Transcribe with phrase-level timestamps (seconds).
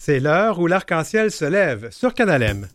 [0.00, 2.66] C'est l'heure où l'arc-en-ciel se lève sur Canal M.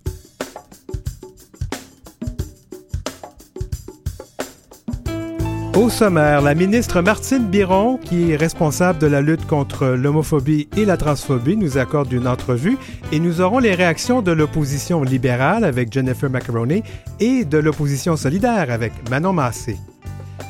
[5.75, 10.83] Au sommaire, la ministre Martine Biron, qui est responsable de la lutte contre l'homophobie et
[10.83, 12.77] la transphobie, nous accorde une entrevue
[13.13, 16.83] et nous aurons les réactions de l'opposition libérale avec Jennifer Macaroni
[17.21, 19.77] et de l'opposition solidaire avec Manon Massé.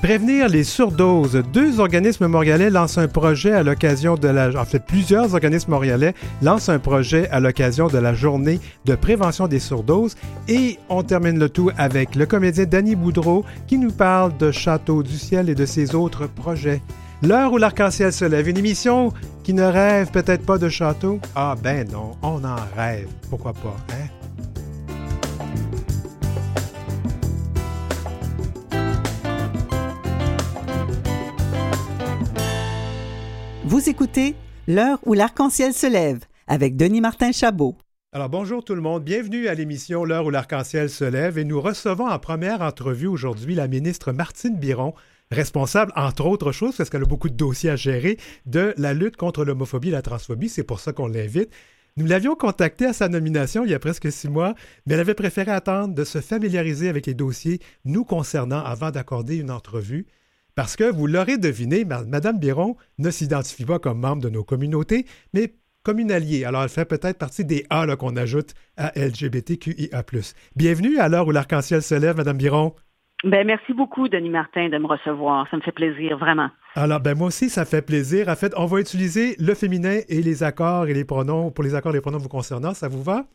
[0.03, 1.41] Prévenir les surdoses.
[1.53, 4.49] Deux organismes montréalais lancent un projet à l'occasion de la...
[4.49, 9.47] En fait, plusieurs organismes montréalais lancent un projet à l'occasion de la journée de prévention
[9.47, 10.17] des surdoses.
[10.49, 15.03] Et on termine le tout avec le comédien Danny Boudreau qui nous parle de Château
[15.03, 16.81] du Ciel et de ses autres projets.
[17.21, 19.13] L'heure où l'arc-en-ciel se lève, une émission
[19.43, 21.21] qui ne rêve peut-être pas de château.
[21.33, 23.07] Ah ben non, on en rêve.
[23.29, 24.22] Pourquoi pas, hein?
[33.73, 34.35] Vous écoutez
[34.67, 37.75] L'heure où l'arc-en-ciel se lève avec Denis Martin Chabot.
[38.11, 41.59] Alors bonjour tout le monde, bienvenue à l'émission L'heure où l'arc-en-ciel se lève et nous
[41.59, 44.93] recevons en première entrevue aujourd'hui la ministre Martine Biron,
[45.31, 49.17] responsable, entre autres choses, parce qu'elle a beaucoup de dossiers à gérer, de la lutte
[49.17, 50.49] contre l'homophobie et la transphobie.
[50.49, 51.49] C'est pour ça qu'on l'invite.
[51.97, 54.53] Nous l'avions contactée à sa nomination il y a presque six mois,
[54.85, 59.37] mais elle avait préféré attendre de se familiariser avec les dossiers nous concernant avant d'accorder
[59.37, 60.05] une entrevue.
[60.55, 65.05] Parce que, vous l'aurez deviné, Mme Biron ne s'identifie pas comme membre de nos communautés,
[65.33, 66.45] mais comme une alliée.
[66.45, 70.03] Alors, elle fait peut-être partie des A qu'on ajoute à LGBTQIA.
[70.55, 72.75] Bienvenue à l'heure où l'arc-en-ciel se lève, Mme Biron.
[73.23, 75.47] Ben, merci beaucoup, Denis Martin, de me recevoir.
[75.49, 76.49] Ça me fait plaisir, vraiment.
[76.75, 78.29] Alors, ben, moi aussi, ça fait plaisir.
[78.29, 81.73] En fait, on va utiliser le féminin et les accords et les pronoms pour les
[81.73, 82.73] accords et les pronoms vous concernant.
[82.73, 83.25] Ça vous va?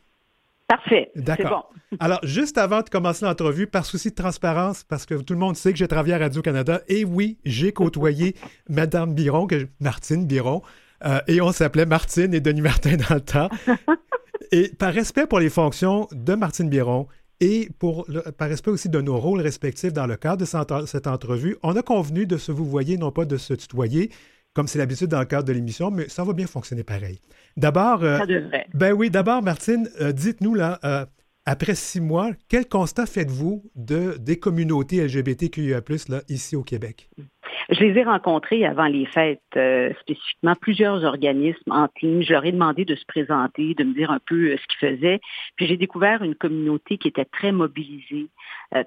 [0.69, 1.11] Parfait.
[1.17, 1.73] D'accord.
[1.99, 5.57] Alors, juste avant de commencer l'entrevue, par souci de transparence, parce que tout le monde
[5.57, 8.37] sait que j'ai travaillé à Radio-Canada, et oui, j'ai côtoyé
[8.69, 10.63] Madame Biron, que, Martine Biron,
[11.07, 13.49] euh, et on s'appelait Martine et Denis Martin dans le temps.
[14.53, 17.07] et par respect pour les fonctions de Martine Biron
[17.41, 21.57] et pour par respect aussi de nos rôles respectifs dans le cadre de cette entrevue,
[21.63, 24.11] on a convenu de se vous voyer, non pas de se tutoyer
[24.59, 27.21] comme c'est l'habitude dans le cadre de l'émission, mais ça va bien fonctionner pareil.
[27.57, 28.19] D'abord, euh.
[28.75, 31.07] Ben oui, d'abord, Martine, euh, dites-nous là, euh,
[31.47, 37.09] après six mois, quel constat faites-vous de, des communautés LGBTQIA+, là, ici au Québec?
[37.71, 39.41] Je les ai rencontrés avant les fêtes,
[40.01, 42.25] spécifiquement plusieurs organismes en ligne.
[42.25, 45.21] Je leur ai demandé de se présenter, de me dire un peu ce qu'ils faisaient.
[45.55, 48.27] Puis j'ai découvert une communauté qui était très mobilisée,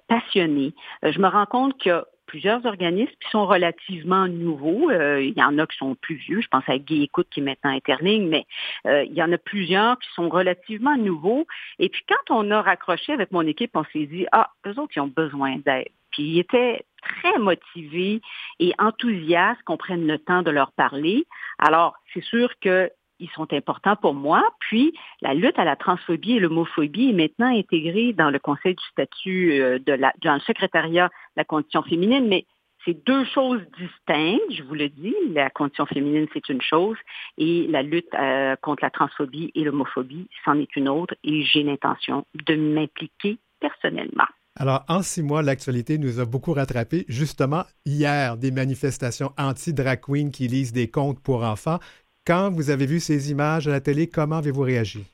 [0.10, 0.74] passionnée.
[1.04, 4.90] je me rends compte qu'il y a plusieurs organismes qui sont relativement nouveaux.
[4.90, 6.40] Euh, il y en a qui sont plus vieux.
[6.40, 8.46] Je pense à Guy Écoute qui est maintenant interning, mais
[8.88, 11.46] euh, il y en a plusieurs qui sont relativement nouveaux.
[11.78, 14.94] Et puis quand on a raccroché avec mon équipe, on s'est dit, ah, eux autres,
[14.96, 15.90] ils ont besoin d'aide.
[16.12, 18.22] Puis ils étaient très motivés
[18.60, 21.26] et enthousiastes qu'on prenne le temps de leur parler.
[21.60, 22.90] Alors, c'est sûr que
[23.22, 24.44] ils sont importants pour moi.
[24.60, 28.84] Puis, la lutte à la transphobie et l'homophobie est maintenant intégrée dans le Conseil du
[28.92, 32.46] statut euh, dans le secrétariat de la condition féminine, mais
[32.84, 35.16] c'est deux choses distinctes, je vous le dis.
[35.34, 36.98] La condition féminine, c'est une chose,
[37.38, 41.64] et la lutte euh, contre la transphobie et l'homophobie, c'en est une autre, et j'ai
[41.64, 44.26] l'intention de m'impliquer personnellement.
[44.60, 47.06] Alors, en six mois, l'actualité nous a beaucoup rattrapés.
[47.08, 51.80] Justement, hier, des manifestations anti-drag queen qui lisent des contes pour enfants.
[52.26, 55.06] Quand vous avez vu ces images à la télé, comment avez-vous réagi?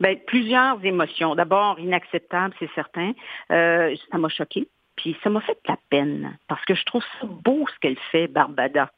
[0.00, 1.34] Bien, plusieurs émotions.
[1.34, 3.12] D'abord, inacceptable, c'est certain.
[3.50, 4.68] Euh, ça m'a choqué.
[4.96, 7.98] Puis ça m'a fait de la peine parce que je trouve ça beau ce qu'elle
[8.10, 8.90] fait, Barbada.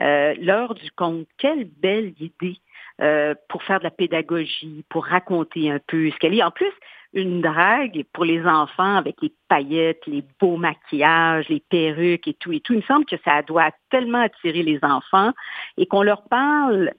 [0.00, 2.58] Euh, l'heure du conte, quelle belle idée
[3.00, 6.42] euh, pour faire de la pédagogie, pour raconter un peu ce qu'elle est.
[6.42, 6.72] En plus,
[7.12, 12.52] une drague pour les enfants avec les paillettes, les beaux maquillages, les perruques et tout
[12.52, 12.74] et tout.
[12.74, 15.32] Il me semble que ça doit tellement attirer les enfants
[15.76, 16.92] et qu'on leur parle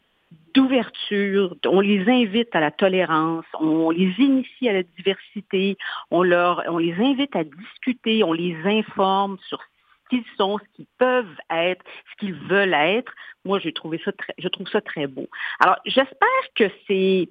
[0.53, 5.77] d'ouverture, on les invite à la tolérance, on les initie à la diversité,
[6.09, 10.75] on leur, on les invite à discuter, on les informe sur ce qu'ils sont, ce
[10.75, 13.13] qu'ils peuvent être, ce qu'ils veulent être.
[13.45, 15.27] Moi, j'ai trouvé ça très, je trouve ça très beau.
[15.59, 17.29] Alors, j'espère que c'est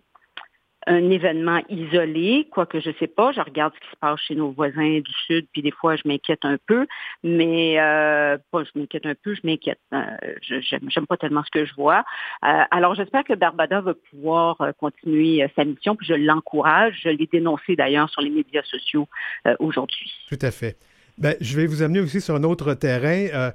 [0.87, 4.53] un événement isolé, quoique je sais pas, je regarde ce qui se passe chez nos
[4.53, 6.87] voisins du Sud, puis des fois je m'inquiète un peu,
[7.25, 9.81] mais euh, je m'inquiète un peu, je m'inquiète.
[9.93, 10.05] Euh,
[10.43, 12.05] J'aime pas tellement ce que je vois.
[12.45, 17.01] Euh, alors j'espère que Barbada va pouvoir euh, continuer euh, sa mission, puis je l'encourage.
[17.03, 19.09] Je l'ai dénoncé d'ailleurs sur les médias sociaux
[19.59, 20.13] aujourd'hui.
[20.29, 20.77] Tout à fait.
[21.19, 23.27] Ben, je vais vous amener aussi sur un autre terrain.
[23.33, 23.51] Euh,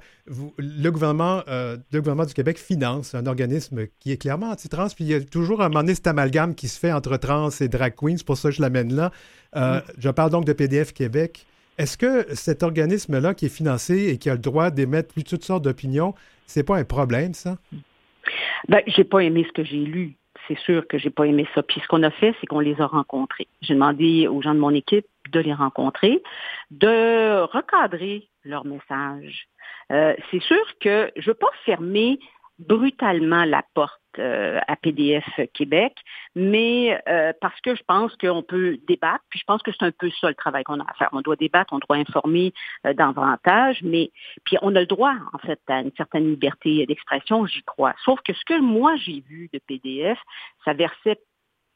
[0.58, 5.04] le, gouvernement, euh, le gouvernement du Québec finance un organisme qui est clairement anti-trans, puis
[5.04, 7.68] il y a toujours un moment donné cet amalgame qui se fait entre trans et
[7.68, 9.12] drag queens, c'est pour ça que je l'amène là.
[9.54, 9.82] Euh, mm.
[9.98, 11.46] Je parle donc de PDF Québec.
[11.78, 15.62] Est-ce que cet organisme-là qui est financé et qui a le droit d'émettre toutes sortes
[15.62, 16.14] d'opinions,
[16.46, 17.58] c'est pas un problème, ça?
[18.68, 20.16] Ben, j'ai pas aimé ce que j'ai lu
[20.48, 21.62] c'est sûr que j'ai pas aimé ça.
[21.62, 23.48] Puis ce qu'on a fait, c'est qu'on les a rencontrés.
[23.60, 26.22] J'ai demandé aux gens de mon équipe de les rencontrer,
[26.70, 29.48] de recadrer leur message.
[29.90, 32.18] Euh, c'est sûr que je veux pas fermer
[32.58, 35.94] brutalement la porte euh, à PDF Québec,
[36.34, 39.90] mais euh, parce que je pense qu'on peut débattre, puis je pense que c'est un
[39.90, 41.08] peu ça le travail qu'on a à faire.
[41.12, 42.52] On doit débattre, on doit informer
[42.86, 44.10] euh, davantage, mais
[44.44, 47.94] puis on a le droit, en fait, à une certaine liberté d'expression, j'y crois.
[48.04, 50.18] Sauf que ce que moi j'ai vu de PDF,
[50.64, 51.18] ça versait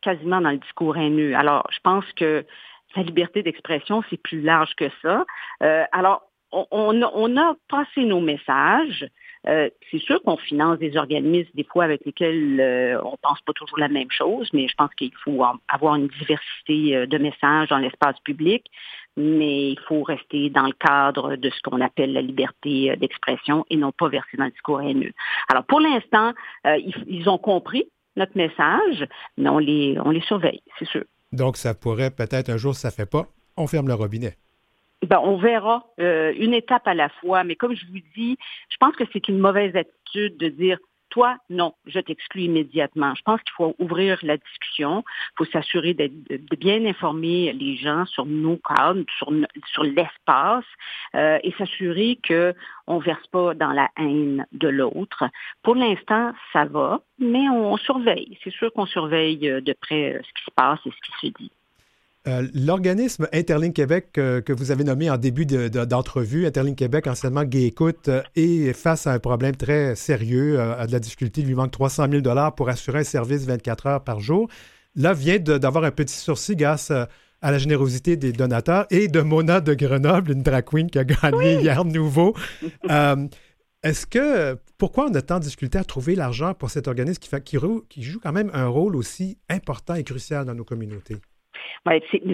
[0.02, 1.34] quasiment dans le discours haineux.
[1.34, 2.44] Alors, je pense que
[2.94, 5.24] la liberté d'expression, c'est plus large que ça.
[5.92, 6.22] alors,
[6.52, 9.06] on, on, a passé nos messages.
[9.48, 13.52] Euh, c'est sûr qu'on finance des organismes des fois avec lesquels euh, on pense pas
[13.52, 17.68] toujours la même chose, mais je pense qu'il faut avoir une diversité euh, de messages
[17.68, 18.64] dans l'espace public,
[19.16, 23.76] mais il faut rester dans le cadre de ce qu'on appelle la liberté d'expression et
[23.76, 25.12] non pas verser dans le discours haineux.
[25.48, 26.32] Alors pour l'instant,
[26.64, 29.06] ils, ont compris notre message,
[29.38, 31.04] mais on les, on les surveille, c'est sûr.
[31.32, 34.36] Donc ça pourrait peut-être un jour, ça fait pas, on ferme le robinet.
[35.06, 37.44] Ben, on verra euh, une étape à la fois.
[37.44, 38.36] Mais comme je vous dis,
[38.68, 40.78] je pense que c'est une mauvaise attitude de dire
[41.10, 43.14] toi, non, je t'exclus immédiatement.
[43.14, 45.04] Je pense qu'il faut ouvrir la discussion.
[45.06, 46.10] Il faut s'assurer de,
[46.56, 49.32] bien informer les gens sur nos cadres, sur,
[49.72, 50.64] sur l'espace
[51.14, 55.24] euh, et s'assurer qu'on ne verse pas dans la haine de l'autre.
[55.62, 58.36] Pour l'instant, ça va, mais on surveille.
[58.42, 61.52] C'est sûr qu'on surveille de près ce qui se passe et ce qui se dit.
[62.26, 67.44] Euh, l'organisme Interlink Québec euh, que vous avez nommé en début d'entrevue, Interlink Québec, anciennement
[67.44, 71.42] Gay Écoute, euh, est face à un problème très sérieux, à de la difficulté.
[71.42, 74.48] Il lui manque 300 000 pour assurer un service 24 heures par jour.
[74.96, 79.60] Là, vient d'avoir un petit sourcil grâce à la générosité des donateurs et de Mona
[79.60, 82.34] de Grenoble, une drag queen qui a gagné hier nouveau.
[83.82, 87.44] Est-ce que, pourquoi on a tant discuté à trouver l'argent pour cet organisme qui, fait,
[87.44, 91.18] qui joue quand même un rôle aussi important et crucial dans nos communautés?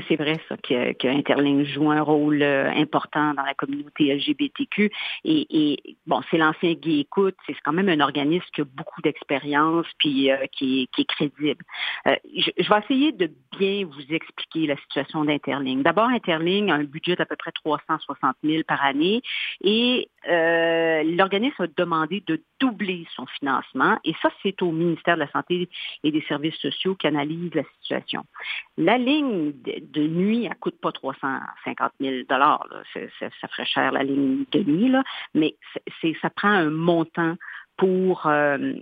[0.08, 4.90] C'est vrai ça que, que, joue un rôle euh, important dans la communauté LGBTQ.
[5.24, 9.86] Et, bon, c'est l'ancien Gay Écoute, c'est quand même un organisme qui a beaucoup d'expérience
[9.98, 11.64] puis euh, qui, est, crédible.
[12.06, 15.82] Euh, je, vais essayer de bien vous expliquer la situation d'Interling.
[15.82, 19.22] D'abord, Interling a un budget d'à peu près 360 000 par année
[19.62, 23.98] et l'organisme a demandé de doubler son financement.
[24.04, 25.68] Et ça, c'est au ministère de la Santé
[26.04, 28.24] et des Services sociaux qui analyse la situation.
[28.78, 32.66] La ligne de, nuit, elle coûte pas 350 000 dollars.
[33.18, 34.92] Ça ferait cher la ligne de nuit,
[35.34, 35.56] mais
[36.20, 37.36] ça prend un montant
[37.76, 38.74] pour euh,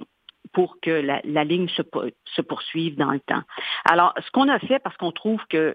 [0.53, 1.83] pour que la, ligne se,
[2.25, 3.43] se, poursuive dans le temps.
[3.85, 5.75] Alors, ce qu'on a fait, parce qu'on trouve que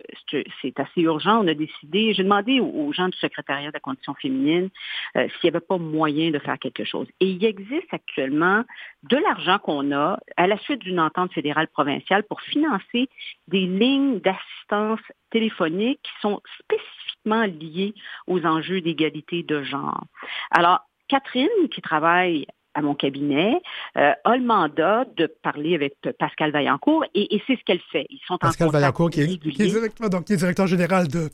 [0.62, 4.14] c'est assez urgent, on a décidé, j'ai demandé aux, gens du secrétariat de la condition
[4.16, 4.70] féminine
[5.18, 7.08] euh, s'il n'y avait pas moyen de faire quelque chose.
[7.20, 8.64] Et il existe actuellement
[9.04, 13.10] de l'argent qu'on a à la suite d'une entente fédérale provinciale pour financer
[13.48, 15.00] des lignes d'assistance
[15.32, 17.94] téléphonique qui sont spécifiquement liées
[18.28, 20.04] aux enjeux d'égalité de genre.
[20.52, 23.62] Alors, Catherine, qui travaille à mon cabinet,
[23.98, 28.06] euh, a le mandat de parler avec Pascal Vaillancourt et, c'est ce qu'elle fait.
[28.10, 31.30] Ils sont Pascal Vaillancourt, qui est, qui est, donc, qui est directeur général de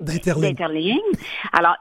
[0.00, 1.00] d'Interling.
[1.52, 1.76] Alors,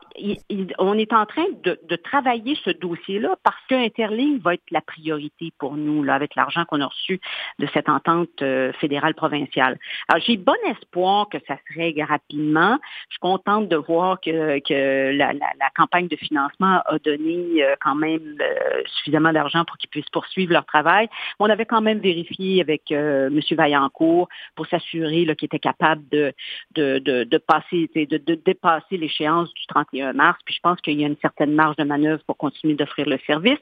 [0.80, 5.78] on est en train de, travailler ce dossier-là parce qu'Interling va être la priorité pour
[5.78, 7.20] nous, là, avec l'argent qu'on a reçu
[7.60, 9.78] de cette entente euh, fédérale provinciale.
[10.08, 12.80] Alors, j'ai bon espoir que ça se règle rapidement.
[13.10, 15.34] Je suis contente de voir que, la,
[15.76, 20.52] campagne de financement a donné euh, quand même euh, suffisamment d'argent pour qu'ils puissent poursuivre
[20.52, 21.08] leur travail.
[21.40, 23.40] On avait quand même vérifié avec M.
[23.52, 26.34] Vaillancourt pour s'assurer qu'il était capable de,
[26.76, 30.40] de passer de, dépasser l'échéance du 31 mars.
[30.46, 33.18] Puis je pense qu'il y a une certaine marge de manœuvre pour continuer d'offrir le
[33.26, 33.60] service.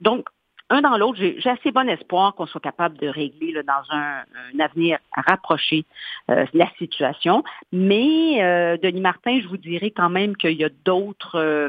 [0.00, 0.28] Donc,
[0.70, 4.22] un dans l'autre, j'ai assez bon espoir qu'on soit capable de régler dans un,
[4.58, 5.84] avenir rapproché
[6.30, 7.44] euh, la situation.
[7.70, 11.68] Mais, euh, Denis Martin, je vous dirais quand même qu'il y a d'autres euh,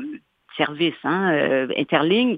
[0.58, 0.94] services.
[1.04, 2.38] Hein, Interling,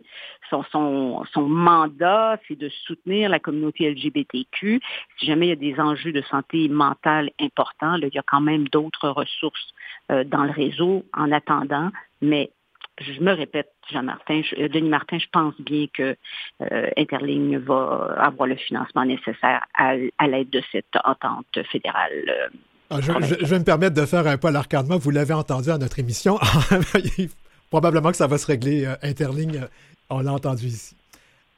[0.49, 4.81] son, son, son mandat, c'est de soutenir la communauté LGBTQ.
[5.19, 8.41] Si jamais il y a des enjeux de santé mentale importants, il y a quand
[8.41, 9.73] même d'autres ressources
[10.11, 11.89] euh, dans le réseau en attendant.
[12.21, 12.51] Mais
[12.99, 16.15] je me répète, Jean-Martin, euh, Denis Martin, je pense bien que
[16.61, 19.95] euh, Interligne va avoir le financement nécessaire à,
[20.27, 22.51] l'aide de cette entente fédérale.
[22.89, 24.97] Ah, je, vais me permettre de faire un pas l'arcadement.
[24.97, 26.39] Vous l'avez entendu à notre émission.
[27.69, 28.85] Probablement que ça va se régler.
[29.01, 29.67] Interligne
[30.09, 30.95] on l'a entendu ici.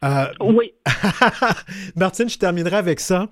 [0.03, 0.73] Euh, oui.
[1.95, 3.27] Martine, je terminerai avec ça.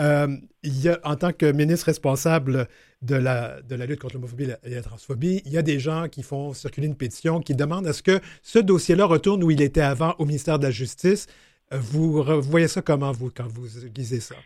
[0.00, 0.28] Euh,
[0.62, 2.68] il y a, en tant que ministre responsable
[3.02, 6.08] de la, de la lutte contre l'homophobie et la transphobie, il y a des gens
[6.08, 9.62] qui font circuler une pétition qui demandent à ce que ce dossier-là retourne où il
[9.62, 11.26] était avant au ministère de la Justice
[11.70, 13.66] Vous voyez ça comment, vous, quand vous
[13.96, 14.36] lisez ça?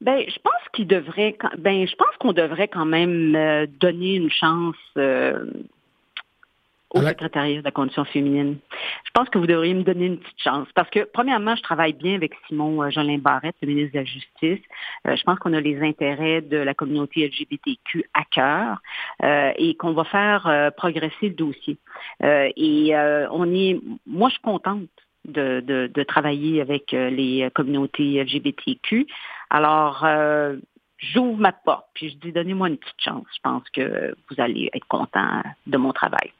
[0.00, 4.30] Ben, je pense qu'il devrait, ben, je pense qu'on devrait quand même euh, donner une
[4.30, 5.44] chance euh,
[6.92, 8.58] au secrétariat de la condition féminine.
[9.04, 11.92] Je pense que vous devriez me donner une petite chance parce que, premièrement, je travaille
[11.92, 14.64] bien avec Simon euh, Jolin Barrette, le ministre de la Justice.
[15.04, 18.78] je pense qu'on a les intérêts de la communauté LGBTQ à cœur
[19.56, 21.76] et qu'on va faire progresser le dossier.
[22.22, 22.94] et
[23.30, 24.88] on est, moi, je suis contente
[25.24, 29.06] de, de, de travailler avec les communautés LGBTQ.
[29.52, 30.56] Alors, euh,
[30.96, 33.26] j'ouvre ma porte, puis je dis, donnez-moi une petite chance.
[33.34, 36.32] Je pense que vous allez être content de mon travail.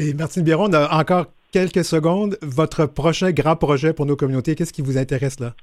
[0.00, 2.38] Et Martine Biron, encore quelques secondes.
[2.40, 5.54] Votre prochain grand projet pour nos communautés, qu'est-ce qui vous intéresse là?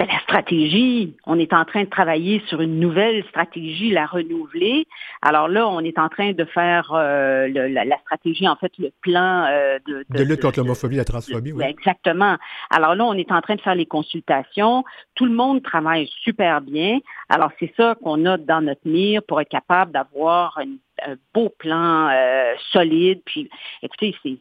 [0.00, 4.86] Ben, la stratégie, on est en train de travailler sur une nouvelle stratégie, la renouveler.
[5.20, 9.44] Alors là, on est en train de faire euh, la, stratégie, en fait, le plan
[9.50, 11.52] euh, de, de, lutte contre l'homophobie et la transphobie.
[11.52, 11.64] Oui.
[11.64, 12.38] Exactement.
[12.70, 14.84] Alors là, on est en train de faire les consultations.
[15.16, 17.00] Tout le monde travaille super bien.
[17.28, 22.08] Alors c'est ça qu'on a dans notre mire pour être capable d'avoir un beau plan
[22.08, 23.20] euh, solide.
[23.26, 23.50] Puis,
[23.82, 24.38] écoutez, c'est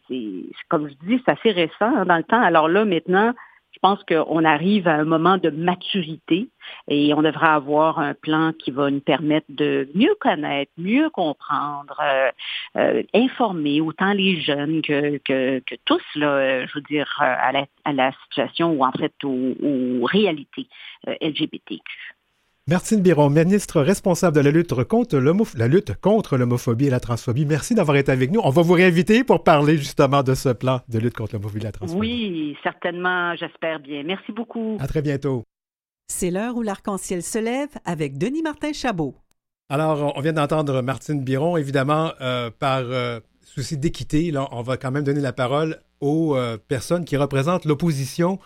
[0.70, 2.42] comme je dis, c'est assez récent hein, dans le temps.
[2.42, 3.34] Alors là, maintenant,
[3.82, 6.50] je pense qu'on arrive à un moment de maturité
[6.90, 11.98] et on devrait avoir un plan qui va nous permettre de mieux connaître, mieux comprendre,
[12.04, 12.30] euh,
[12.76, 17.94] euh, informer autant les jeunes que, que, tous, là, je veux dire, à la, à
[17.94, 20.68] la situation ou en fait aux, aux réalités
[21.08, 21.80] euh, LGBTQ.
[22.70, 27.48] Martine Biron, ministre responsable de la lutte contre la lutte contre l'homophobie et la transphobie.
[27.48, 28.42] Merci d'avoir été avec nous.
[28.44, 31.64] On va vous réinviter pour parler justement de ce plan de lutte contre l'homophobie et
[31.64, 32.00] la transphobie.
[32.00, 34.04] Oui, certainement, j'espère bien.
[34.04, 34.78] Merci beaucoup.
[34.80, 35.46] À très bientôt.
[36.10, 39.16] C'est l'heure où l'arc-en-ciel se lève avec Denis Martin Chabot.
[39.70, 44.92] Alors, on vient d'entendre Martine Biron, évidemment, euh, par euh, souci d'équité, on va quand
[44.92, 48.38] même donner la parole aux euh, personnes qui représentent l'opposition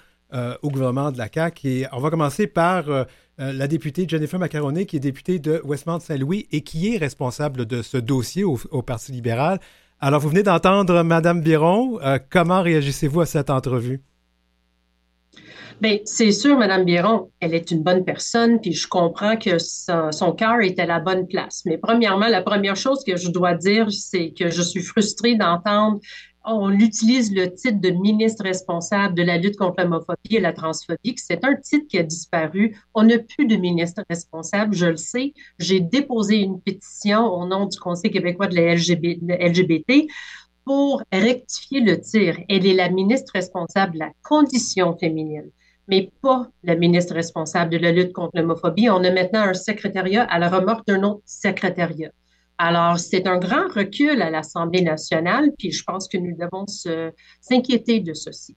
[0.64, 1.68] au gouvernement de la CAQ.
[1.68, 2.86] Et on va commencer par
[3.40, 7.82] euh, la députée Jennifer Macaroni, qui est députée de Westmount-Saint-Louis et qui est responsable de
[7.82, 9.60] ce dossier au, Parti libéral.
[10.00, 12.00] Alors, vous venez d'entendre Mme Biron.
[12.02, 14.02] Euh, comment réagissez-vous à cette entrevue?
[15.82, 20.12] Bien, c'est sûr, Mme Biron, elle est une bonne personne, puis je comprends que son,
[20.12, 21.64] son cœur est à la bonne place.
[21.66, 26.00] Mais premièrement, la première chose que je dois dire, c'est que je suis frustrée d'entendre
[26.46, 31.16] on utilise le titre de ministre responsable de la lutte contre l'homophobie et la transphobie.
[31.18, 32.78] C'est un titre qui a disparu.
[32.94, 35.34] On n'a plus de ministre responsable, je le sais.
[35.60, 40.08] J'ai déposé une pétition au nom du Conseil québécois de la LGBT
[40.66, 42.38] pour rectifier le tir.
[42.50, 45.50] Elle est la ministre responsable de la condition féminine
[45.88, 48.90] mais pas la ministre responsable de la lutte contre l'homophobie.
[48.90, 52.12] On a maintenant un secrétariat à la remorque d'un autre secrétariat.
[52.66, 56.66] Alors, c'est un grand recul à l'Assemblée nationale, puis je pense que nous devons
[57.42, 58.56] s'inquiéter de ceci.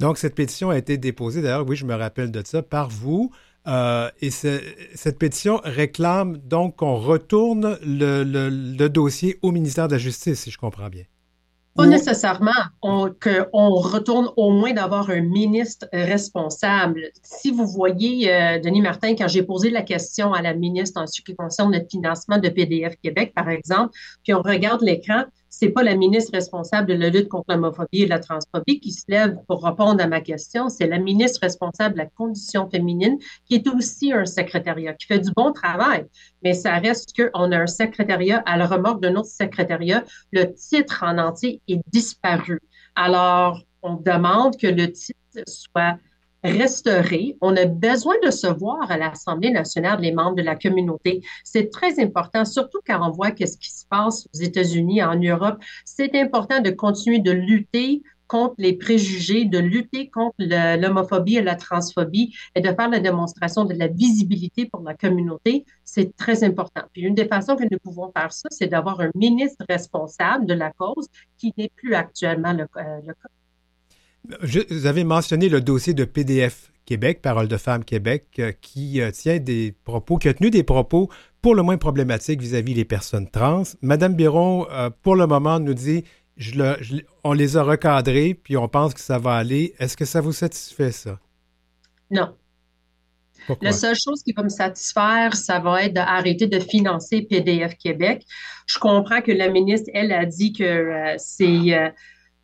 [0.00, 3.30] Donc, cette pétition a été déposée, d'ailleurs, oui, je me rappelle de ça, par vous.
[3.66, 10.40] Euh, et cette pétition réclame donc qu'on retourne le, dossier au ministère de la Justice,
[10.40, 11.04] si je comprends bien.
[11.78, 17.02] Pas nécessairement qu'on retourne au moins d'avoir un ministre responsable.
[17.22, 21.06] Si vous voyez, euh, Denis Martin, quand j'ai posé la question à la ministre en
[21.06, 25.70] ce qui concerne le financement de PDF Québec, par exemple, puis on regarde l'écran, c'est
[25.70, 29.36] pas la ministre responsable de la lutte contre l'homophobie et la transphobie qui se lève
[29.46, 33.68] pour répondre à ma question, c'est la ministre responsable de la condition féminine qui est
[33.68, 36.04] aussi un secrétariat, qui fait du bon travail.
[36.42, 40.04] Mais ça reste qu'on a un secrétariat à la remorque d'un autre secrétariat.
[40.32, 42.60] Le titre en entier est disparu.
[42.94, 45.96] Alors, on demande que le titre soit
[46.44, 47.36] restaurer.
[47.40, 51.22] On a besoin de se voir à l'Assemblée nationale, les membres de la communauté.
[51.44, 55.58] C'est très important, surtout quand on voit qu'est-ce qui se passe aux États-Unis, en Europe.
[55.84, 61.56] C'est important de continuer de lutter contre les préjugés, de lutter contre l'homophobie et la
[61.56, 65.64] transphobie et de faire la démonstration de la visibilité pour la communauté.
[65.82, 66.82] C'est très important.
[66.92, 70.54] Puis une des façons que nous pouvons faire ça, c'est d'avoir un ministre responsable de
[70.54, 73.28] la cause qui n'est plus actuellement le, euh, le cas
[74.42, 79.10] vous avez mentionné le dossier de PDF Québec, Parole de Femmes Québec, euh, qui euh,
[79.10, 81.10] tient des propos, qui a tenu des propos
[81.42, 83.64] pour le moins problématiques vis-à-vis des personnes trans.
[83.82, 86.04] Madame Biron, euh, pour le moment, nous dit
[87.24, 89.74] on les a recadrés, puis on pense que ça va aller.
[89.78, 91.18] Est-ce que ça vous satisfait, ça?
[92.10, 92.34] Non.
[93.60, 98.24] La seule chose qui va me satisfaire, ça va être d'arrêter de financer PDF Québec.
[98.66, 101.92] Je comprends que la ministre, elle, a dit que c'est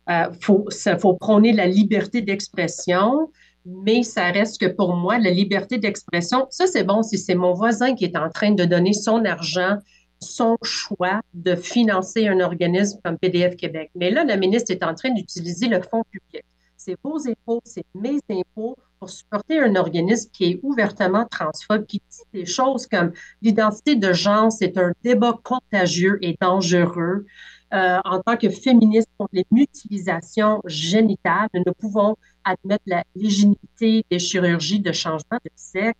[0.09, 0.67] euh, faut,
[0.99, 3.31] faut prôner la liberté d'expression,
[3.65, 7.53] mais ça reste que pour moi, la liberté d'expression, ça c'est bon si c'est mon
[7.53, 9.77] voisin qui est en train de donner son argent,
[10.19, 13.91] son choix de financer un organisme comme PDF Québec.
[13.95, 16.45] Mais là, la ministre est en train d'utiliser le fonds public.
[16.77, 22.01] c'est vos impôts, c'est mes impôts pour supporter un organisme qui est ouvertement transphobe, qui
[22.09, 27.25] dit des choses comme l'identité de genre, c'est un débat contagieux et dangereux.
[27.75, 32.15] Euh, en tant que féministes contre les mutilisations génitales, nous pouvons
[32.45, 35.99] admettre la légitimité des chirurgies de changement de sexe.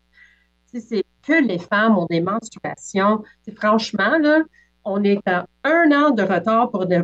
[0.67, 3.23] C'est que les femmes ont des menstruations.
[3.55, 4.39] Franchement, là,
[4.85, 6.97] on est à un an de retard pour le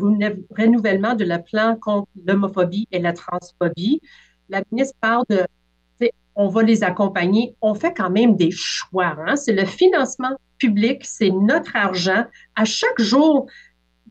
[0.58, 4.02] renouvellement de la plan contre l'homophobie et la transphobie.
[4.50, 5.46] La ministre parle de
[6.36, 7.56] on va les accompagner.
[7.62, 9.16] On fait quand même des choix.
[9.28, 9.36] Hein?
[9.36, 12.24] C'est le financement public, c'est notre argent.
[12.56, 13.48] À chaque jour,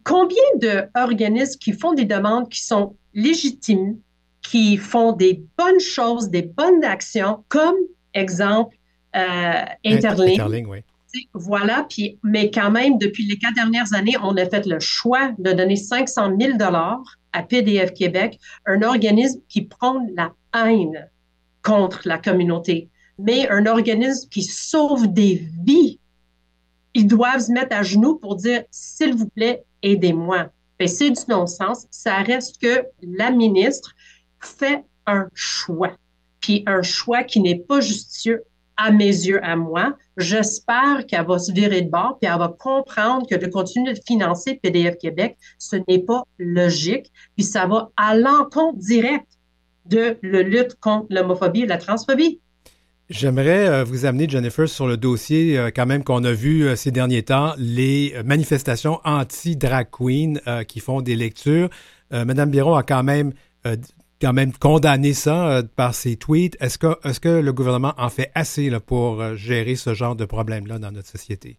[0.04, 3.98] combien d'organismes qui font des demandes qui sont légitimes,
[4.42, 7.76] qui font des bonnes choses, des bonnes actions, comme
[8.14, 8.76] exemple
[9.16, 10.68] euh, Interlink.
[10.68, 10.84] oui.
[11.34, 15.32] Voilà, puis, mais quand même, depuis les quatre dernières années, on a fait le choix
[15.38, 17.02] de donner 500 000 dollars
[17.32, 21.08] à PDF Québec, un organisme qui prend la haine
[21.62, 22.88] contre la communauté,
[23.18, 25.99] mais un organisme qui sauve des vies.
[26.94, 30.50] Ils doivent se mettre à genoux pour dire, s'il vous plaît, aidez-moi.
[30.78, 31.86] Ben, c'est du non-sens.
[31.90, 33.94] Ça reste que la ministre
[34.40, 35.92] fait un choix,
[36.40, 38.44] puis un choix qui n'est pas justicieux
[38.76, 39.94] à mes yeux, à moi.
[40.16, 44.00] J'espère qu'elle va se virer de bord, puis elle va comprendre que de continuer de
[44.06, 49.26] financer PDF Québec, ce n'est pas logique, puis ça va à l'encontre direct
[49.84, 52.40] de la lutte contre l'homophobie et la transphobie.
[53.10, 56.76] J'aimerais euh, vous amener, Jennifer, sur le dossier euh, quand même qu'on a vu euh,
[56.76, 61.68] ces derniers temps, les manifestations anti-drag queen qui font des lectures.
[62.12, 63.32] Madame Biron a quand même
[64.20, 66.56] quand même condamné ça par ses tweets.
[66.60, 70.78] Est-ce que, est que le gouvernement en fait assez pour gérer ce genre de problème-là
[70.78, 71.58] dans notre société?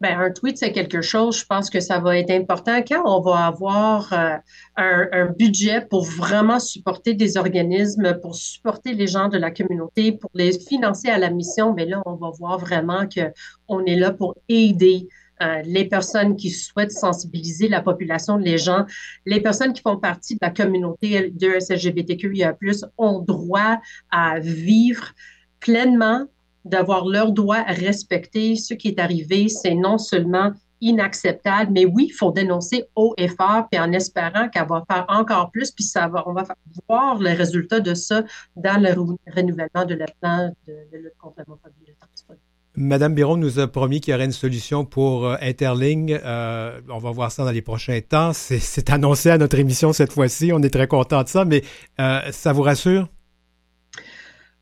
[0.00, 3.22] Ben, un tweet, c'est quelque chose, je pense que ça va être important quand on
[3.22, 4.36] va avoir euh,
[4.76, 10.30] un, budget pour vraiment supporter des organismes, pour supporter les gens de la communauté, pour
[10.34, 11.72] les financer à la mission.
[11.72, 13.32] Mais là, on va voir vraiment que
[13.68, 15.08] on est là pour aider
[15.42, 18.84] euh, les personnes qui souhaitent sensibiliser la population, les gens,
[19.24, 22.54] les personnes qui font partie de la communauté de SLGBTQIA+,
[22.98, 23.80] ont droit
[24.10, 25.14] à vivre
[25.60, 26.26] pleinement
[26.66, 28.56] d'avoir leurs droits respectés.
[28.56, 33.28] Ce qui est arrivé, c'est non seulement inacceptable, mais oui, il faut dénoncer haut et
[33.28, 36.44] fort, puis en espérant qu'elle va faire encore plus, puis ça va, on va
[36.88, 38.22] voir le résultat de ça
[38.56, 41.94] dans le renouvellement de la plan de, lutte contre l'homophobie et
[42.28, 42.36] le
[42.78, 46.18] Madame Biron nous a promis qu'il y aurait une solution pour euh, Interling.
[46.22, 48.34] Euh, on va voir ça dans les prochains temps.
[48.34, 50.52] C'est annoncé à notre émission cette fois-ci.
[50.52, 51.62] On est très content de ça, mais
[52.00, 53.08] euh, ça vous rassure?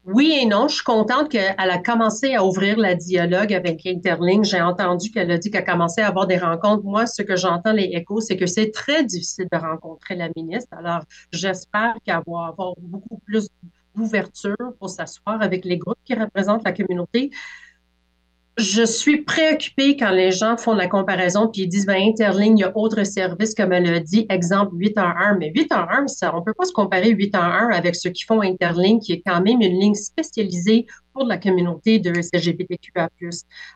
[0.07, 0.69] Oui et non.
[0.69, 4.45] Je suis contente qu'elle a commencé à ouvrir la dialogue avec Interlink.
[4.45, 6.85] J'ai entendu qu'elle a dit qu'elle a commencé à avoir des rencontres.
[6.85, 10.77] Moi, ce que j'entends les échos, c'est que c'est très difficile de rencontrer la ministre.
[10.77, 11.01] Alors,
[11.33, 13.49] j'espère qu'elle va avoir beaucoup plus
[13.95, 17.31] d'ouverture pour s'asseoir avec les groupes qui représentent la communauté
[18.57, 22.65] je suis préoccupée quand les gens font la comparaison puis disent ben Interligne, il y
[22.65, 26.07] a autre service comme elle a dit, exemple 8 en 1, mais 8 en 1,
[26.07, 29.13] ça, on peut pas se comparer 8 en 1 avec ceux qui font Interligne, qui
[29.13, 33.09] est quand même une ligne spécialisée pour la communauté de LGBTQA+,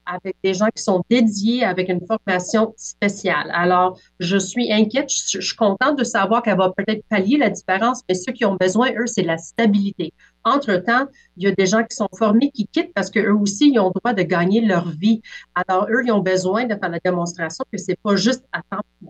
[0.07, 3.51] avec des gens qui sont dédiés avec une formation spéciale.
[3.55, 8.03] Alors, je suis inquiète, je, suis contente de savoir qu'elle va peut-être pallier la différence,
[8.09, 10.13] mais ceux qui ont besoin, eux, c'est la stabilité.
[10.49, 11.07] Entre-temps,
[11.37, 13.89] il y a des gens qui sont formés qui quittent parce qu'eux aussi, ils ont
[13.95, 15.23] le droit de gagner leur vie.
[15.55, 18.63] Alors, eux, ils ont besoin de faire la démonstration que c'est pas juste à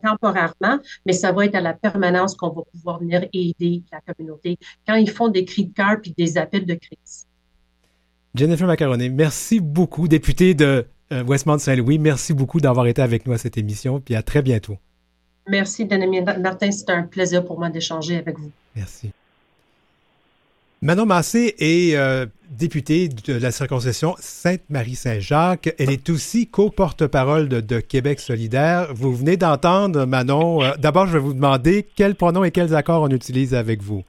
[0.02, 4.58] temporairement, mais ça va être à la permanence qu'on va pouvoir venir aider la communauté
[4.86, 7.26] quand ils font des cris de cœur puis des appels de crise.
[8.34, 11.98] Jennifer Macaroni, merci beaucoup, députée de euh, Westmount-Saint-Louis.
[11.98, 14.76] Merci beaucoup d'avoir été avec nous à cette émission, puis à très bientôt.
[15.48, 16.70] Merci, Denis Martin.
[16.70, 18.50] C'est un plaisir pour moi d'échanger avec vous.
[18.76, 19.10] Merci.
[20.80, 25.74] Manon Massé est euh, députée de la circonscription Sainte-Marie-Saint-Jacques.
[25.76, 28.86] Elle est aussi co-porte-parole de, Québec solidaire.
[28.94, 30.62] Vous venez d'entendre, Manon.
[30.62, 34.04] Euh, d'abord, je vais vous demander quels pronoms et quels accords on utilise avec vous.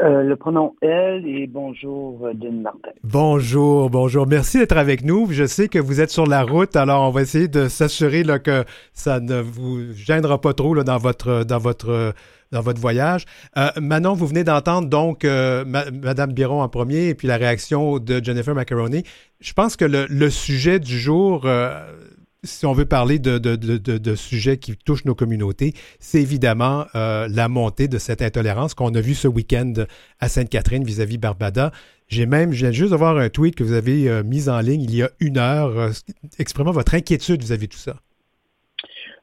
[0.00, 2.90] Euh, le pronom elle et bonjour euh, Denis Martin.
[3.04, 4.26] Bonjour, bonjour.
[4.26, 5.26] Merci d'être avec nous.
[5.30, 8.64] Je sais que vous êtes sur la route, alors on va essayer de s'assurer que
[8.94, 12.14] ça ne vous gênera pas trop là, dans votre dans votre
[12.52, 13.24] dans votre voyage.
[13.56, 18.22] Euh, Manon, vous venez d'entendre donc Madame Biron en premier et puis la réaction de
[18.22, 19.02] Jennifer Macaroni.
[19.40, 21.46] Je pense que le, sujet du jour
[22.44, 27.88] si on veut parler de, sujets qui touchent nos communautés, c'est évidemment euh, la montée
[27.88, 29.72] de cette intolérance qu'on a vu ce week-end
[30.20, 31.72] à Sainte-Catherine vis-à-vis Barbada.
[32.08, 34.60] J'ai même, je viens juste de voir un tweet que vous avez euh, mis en
[34.60, 35.90] ligne il y a une heure, euh,
[36.38, 37.96] exprimant votre inquiétude vis-à-vis de tout ça.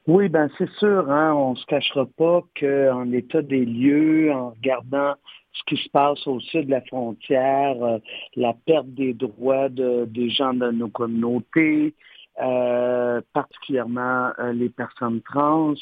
[0.06, 4.50] Oui, ben c'est sûr, hein, on ne se cachera pas qu'en état des lieux, en
[4.50, 5.14] regardant
[5.52, 7.98] ce qui se passe au sud de la frontière, euh,
[8.34, 11.94] la perte des droits des gens de nos communautés,
[12.40, 15.74] euh, particulièrement euh, les personnes trans,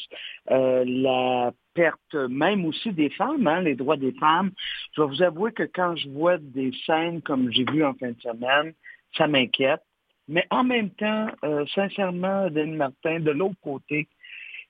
[0.49, 4.51] la perte même aussi des femmes, hein, les droits des femmes.
[4.97, 8.11] Je vais vous avouer que quand je vois des scènes comme j'ai vu en fin
[8.11, 8.73] de semaine,
[9.17, 9.83] ça m'inquiète.
[10.29, 11.29] Mais en même temps,
[11.75, 14.09] sincèrement, Denis Martin, de l'autre côté,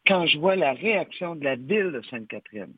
[0.06, 2.74] quand je vois la réaction de la ville de Sainte-Catherine,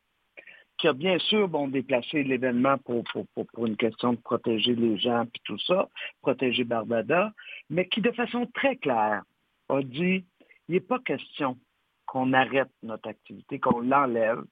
[0.77, 3.03] qui a bien sûr bon, déplacé l'événement pour,
[3.35, 5.87] pour, une question de protéger les gens et tout ça,
[6.21, 7.31] protéger Barbada,
[7.69, 9.21] mais qui de façon très claire
[9.69, 10.25] a dit
[10.67, 11.57] il n'est pas question
[12.07, 14.43] qu'on arrête notre activité, qu'on l'enlève.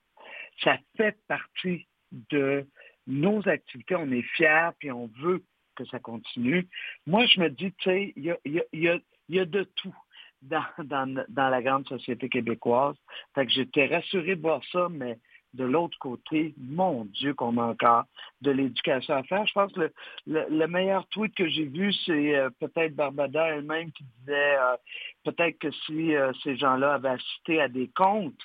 [0.63, 2.65] Ça fait partie de
[3.07, 3.95] nos activités.
[3.95, 5.43] On est fiers puis on veut
[5.83, 6.67] que ça continue.
[7.07, 8.35] Moi, je me dis, tu sais, il
[8.73, 9.95] y a, de tout.
[10.41, 12.95] Dans, dans, la grande société québécoise.
[13.35, 15.19] Fait que j'étais rassuré de voir ça, mais
[15.53, 18.05] de l'autre côté, mon Dieu, qu'on a encore
[18.41, 19.45] de l'éducation à faire.
[19.45, 19.91] Je pense que
[20.27, 24.77] le, meilleur tweet que j'ai vu, c'est euh, peut-être Barbada elle-même qui disait euh,
[25.23, 28.41] peut-être que si euh, ces gens-là avaient assisté à des comptes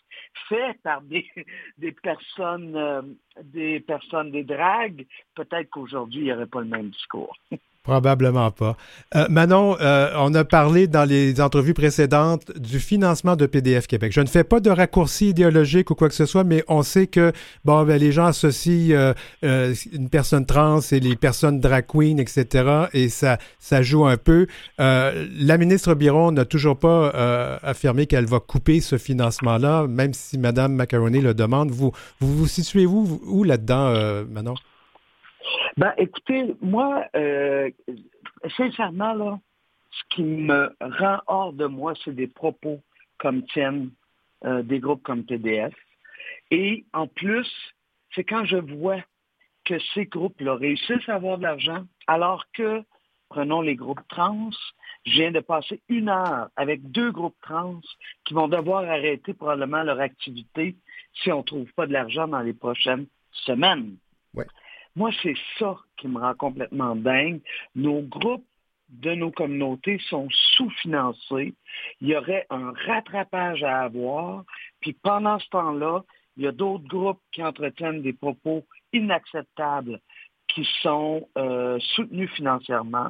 [0.48, 1.26] faits par des,
[1.78, 7.36] des personnes, des personnes, des dragues, peut-être qu'aujourd'hui, il n'y aurait pas le même discours.
[7.84, 8.78] Probablement pas.
[9.14, 14.10] Euh, Manon, euh, on a parlé dans les entrevues précédentes du financement de PDF Québec.
[14.10, 17.06] Je ne fais pas de raccourci idéologique ou quoi que ce soit, mais on sait
[17.06, 17.32] que
[17.66, 22.86] bon, ben, les gens associent euh, une personne trans et les personnes drag queen, etc.
[22.94, 24.46] Et ça, ça joue un peu.
[24.78, 27.10] la ministre Biron n'a toujours pas
[27.62, 31.70] affirmé qu'elle va couper ce financement-là, même si Mme Macaroni le demande.
[31.70, 34.54] Vous vous, vous situez-vous où là-dedans, Manon?
[35.76, 37.70] Ben, écoutez, moi, euh,
[38.56, 39.40] sincèrement, là,
[39.90, 42.80] ce qui me rend hors de moi, c'est des propos
[43.18, 43.90] comme tiennent
[44.44, 45.74] euh, des groupes comme TDF.
[46.50, 47.48] Et en plus,
[48.14, 49.02] c'est quand je vois
[49.64, 52.82] que ces groupes-là réussissent à avoir de l'argent, alors que,
[53.28, 54.50] prenons les groupes trans,
[55.06, 57.80] je viens de passer une heure avec deux groupes trans
[58.24, 60.76] qui vont devoir arrêter probablement leur activité
[61.14, 63.96] si on ne trouve pas de l'argent dans les prochaines semaines.
[64.34, 64.46] Ouais.
[64.96, 67.40] Moi, c'est ça qui me rend complètement dingue.
[67.74, 68.46] Nos groupes
[68.88, 71.54] de nos communautés sont sous-financés.
[72.00, 74.44] Il y aurait un rattrapage à avoir.
[74.80, 76.04] Puis pendant ce temps-là,
[76.36, 80.00] il y a d'autres groupes qui entretiennent des propos inacceptables
[80.48, 83.08] qui sont euh, soutenus financièrement.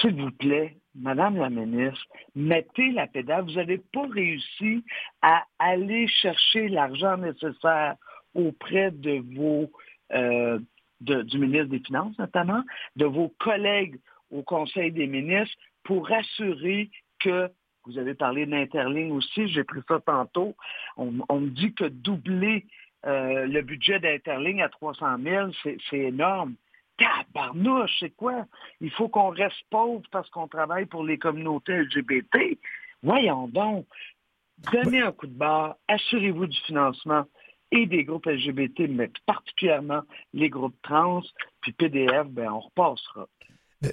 [0.00, 3.44] S'il vous plaît, Madame la ministre, mettez la pédale.
[3.44, 4.84] Vous n'avez pas réussi
[5.22, 7.96] à aller chercher l'argent nécessaire
[8.34, 9.70] auprès de vos
[10.12, 10.58] euh,
[11.00, 12.62] du ministre des Finances notamment,
[12.96, 13.98] de vos collègues
[14.30, 17.50] au Conseil des ministres pour assurer que,
[17.84, 20.54] vous avez parlé d'Interling aussi, j'ai pris ça tantôt,
[20.96, 22.66] on, me dit que doubler
[23.06, 26.54] euh, le budget d'Interling à 300 000, c'est énorme.
[26.98, 28.44] Tabarnouche, c'est quoi?
[28.82, 32.58] Il faut qu'on reste pauvre parce qu'on travaille pour les communautés LGBT.
[33.02, 33.86] Voyons donc.
[34.70, 37.24] Donnez un coup de barre, assurez-vous du financement
[37.72, 40.02] et des groupes LGBT, mais particulièrement
[40.34, 41.22] les groupes trans,
[41.60, 43.28] puis PDF, ben on repassera.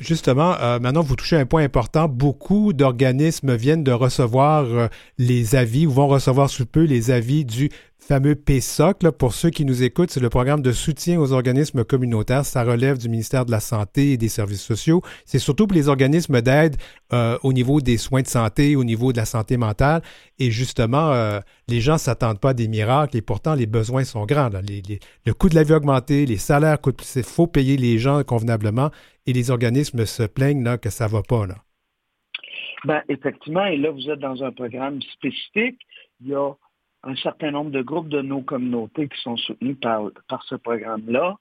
[0.02, 2.10] Justement, euh, maintenant, vous touchez un point important.
[2.10, 4.88] Beaucoup d'organismes viennent de recevoir euh,
[5.18, 9.12] les avis ou vont recevoir sous peu les avis du fameux PSOC.
[9.18, 12.46] pour ceux qui nous écoutent, c'est le programme de soutien aux organismes communautaires.
[12.46, 15.02] Ça relève du ministère de la Santé et des Services sociaux.
[15.26, 16.78] C'est surtout pour les organismes d'aide
[17.14, 20.02] euh, au niveau des soins de santé, au niveau de la santé mentale.
[20.40, 24.04] Et justement, euh, les gens ne s'attendent pas à des miracles et pourtant les besoins
[24.04, 24.50] sont grands.
[24.50, 27.16] le coût de la vie a augmenté, les salaires coûtent plus.
[27.16, 28.92] Il faut payer les gens convenablement
[29.26, 31.46] et les organismes se plaignent là, que ça ne va pas.
[31.46, 31.56] Là.
[32.86, 35.80] Ben, effectivement, et là, vous êtes dans un programme spécifique.
[36.22, 36.54] Il y a
[37.04, 40.12] un certain nombre de groupes de nos communautés qui sont soutenus par,
[40.44, 41.38] ce programme-là.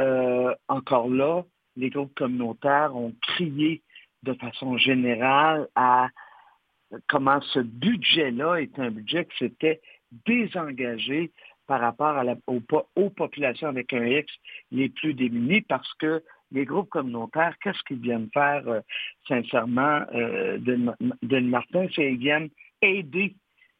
[0.00, 1.44] Euh, encore là,
[1.76, 3.82] les groupes communautaires ont crié
[4.22, 6.08] de façon générale à
[7.08, 9.80] comment ce budget-là est un budget qui s'était
[10.26, 11.30] désengagé
[11.66, 14.32] par rapport aux, populations avec un X
[14.70, 18.80] les plus démunies parce que les groupes communautaires, qu'est-ce qu'ils viennent faire euh,
[19.28, 20.78] sincèrement euh, de,
[21.22, 21.86] de Martin?
[21.94, 22.48] C'est qu'ils viennent
[22.80, 23.34] aider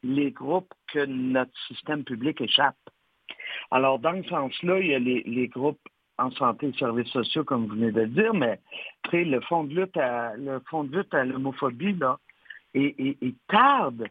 [0.08, 2.76] les groupes que notre système public échappe.
[3.70, 5.80] Alors, dans ce sens-là, il y a les, groupes
[6.16, 8.58] en santé et services sociaux, comme vous venez de le dire, mais
[9.12, 12.18] le fonds de lutte à le fond de lutte à l'homophobie, là,
[12.74, 14.04] et, tarde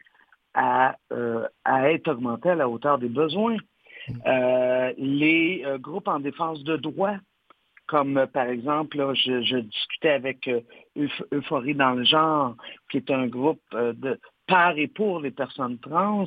[1.11, 3.57] euh, à, être augmenté à la hauteur des besoins.
[4.25, 7.17] Euh, les euh, groupes en défense de droits,
[7.87, 10.49] comme par exemple, je, discutais avec
[11.33, 12.55] Euphorie dans le genre,
[12.89, 16.25] qui est un groupe de, par et pour les personnes trans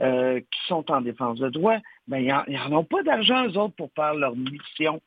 [0.00, 1.76] euh, qui sont en défense de droit,
[2.08, 5.00] ben, ils n'en ont pas d'argent, eux autres, pour faire leur mission.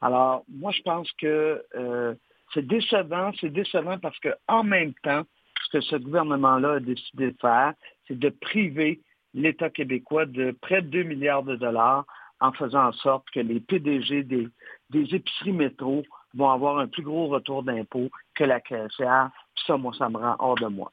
[0.00, 2.14] Alors, moi, je pense que euh,
[2.52, 3.32] c'est décevant.
[3.40, 5.22] C'est décevant parce qu'en même temps,
[5.64, 7.74] ce que ce gouvernement-là a décidé de faire,
[8.06, 9.00] c'est de priver
[9.34, 12.04] l'État québécois de près de 2 milliards de dollars
[12.40, 14.48] en faisant en sorte que les PDG des,
[14.92, 19.30] épiceries métro vont avoir un plus gros retour d'impôt que la caissière.
[19.54, 20.92] Puis ça, moi, ça me rend hors de moi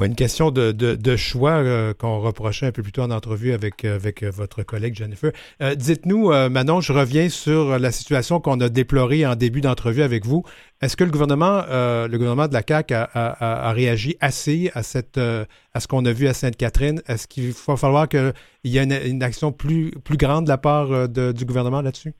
[0.00, 3.96] une question de, choix euh, qu'on reprochait un peu plus tôt en entrevue avec, euh,
[3.96, 5.32] avec euh, votre collègue Jennifer.
[5.76, 10.44] Dites-nous, Manon, je reviens sur la situation qu'on a déplorée en début d'entrevue avec vous.
[10.80, 15.80] Est-ce que le gouvernement, le gouvernement de la CAQ a, réagi assez à, cette, à
[15.80, 17.02] ce qu'on a vu à Sainte-Catherine?
[17.06, 18.32] Est-ce qu'il va falloir qu'il
[18.64, 22.14] y ait une, action plus, plus grande de la part du gouvernement là-dessus?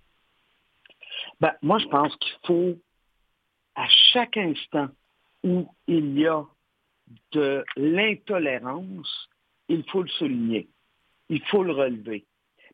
[1.40, 2.78] Ben, moi, je pense qu'il faut,
[3.74, 4.88] à chaque instant
[5.42, 6.44] où il y a
[7.32, 9.28] de l'intolérance,
[9.68, 10.68] il faut le souligner.
[11.28, 12.24] Il faut le relever.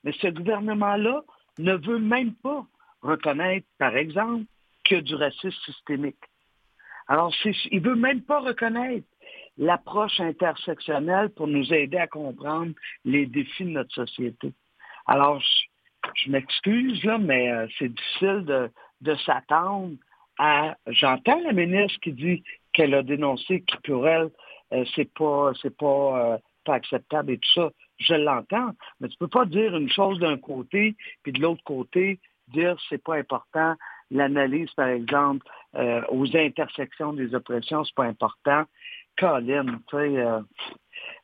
[0.04, 1.22] Mais ce gouvernement-là
[1.58, 2.66] ne veut même pas
[3.02, 4.44] reconnaître, par exemple,
[4.94, 6.24] a du racisme systémique.
[7.08, 9.06] Alors, il ne veut même pas reconnaître
[9.56, 12.72] l'approche intersectionnelle pour nous aider à comprendre
[13.04, 14.52] les défis de notre société.
[15.06, 15.42] Alors,
[16.14, 18.70] je, m'excuse, mais euh, c'est difficile de,
[19.00, 19.96] de s'attendre
[20.38, 20.76] à...
[20.86, 22.44] J'entends la ministre qui dit
[22.78, 24.30] qu'elle a dénoncé qui pour elle,
[24.72, 27.70] euh, c'est pas c'est pas, euh, pas acceptable et tout ça.
[27.98, 32.20] Je l'entends, mais tu peux pas dire une chose d'un côté, puis de l'autre côté,
[32.48, 33.74] dire c'est pas important.
[34.12, 38.64] L'analyse, par exemple, euh, aux intersections des oppressions, c'est pas important.
[39.18, 40.24] Colin, tu sais,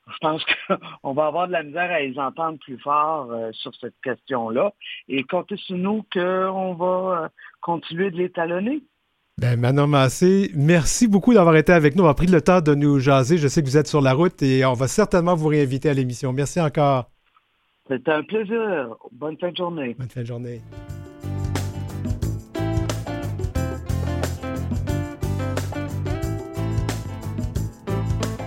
[0.08, 3.94] je pense qu'on va avoir de la misère à les entendre plus fort sur cette
[4.02, 4.72] question-là.
[5.06, 8.82] Et comptez sur nous qu'on va continuer de les talonner.
[9.36, 12.04] Ben, Manon Massé, merci beaucoup d'avoir été avec nous.
[12.04, 13.36] On a pris le temps de nous jaser.
[13.36, 15.94] Je sais que vous êtes sur la route et on va certainement vous réinviter à
[15.94, 16.32] l'émission.
[16.32, 17.10] Merci encore.
[17.88, 18.94] C'était un plaisir.
[19.10, 19.96] Bonne fin de journée.
[19.98, 20.62] Bonne fin de journée.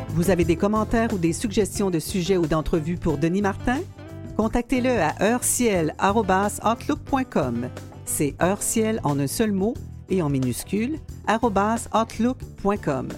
[0.09, 3.79] Vous avez des commentaires ou des suggestions de sujets ou d'entrevues pour Denis Martin?
[4.37, 7.69] Contactez-le à heurciel.outlook.com.
[8.05, 9.73] C'est heurciel en un seul mot
[10.09, 10.99] et en minuscule
[11.93, 13.09] outlook.com.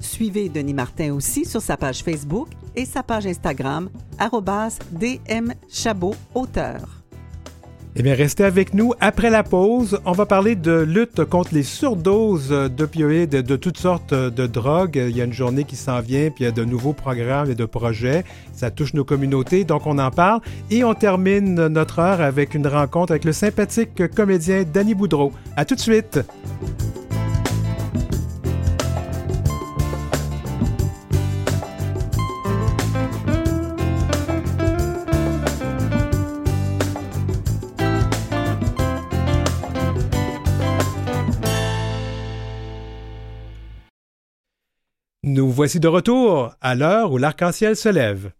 [0.00, 3.88] Suivez Denis Martin aussi sur sa page Facebook et sa page Instagram
[4.92, 7.03] dmchabot auteur.
[7.96, 8.92] Eh bien, restez avec nous.
[9.00, 14.12] Après la pause, on va parler de lutte contre les surdoses d'opioïdes, de toutes sortes
[14.12, 15.00] de drogues.
[15.08, 17.52] Il y a une journée qui s'en vient, puis il y a de nouveaux programmes
[17.52, 18.24] et de projets.
[18.52, 20.40] Ça touche nos communautés, donc on en parle.
[20.72, 25.32] Et on termine notre heure avec une rencontre avec le sympathique comédien Danny Boudreau.
[25.56, 26.18] À tout de suite!
[45.26, 48.30] Nous voici de retour à l'heure où l'arc-en-ciel se lève.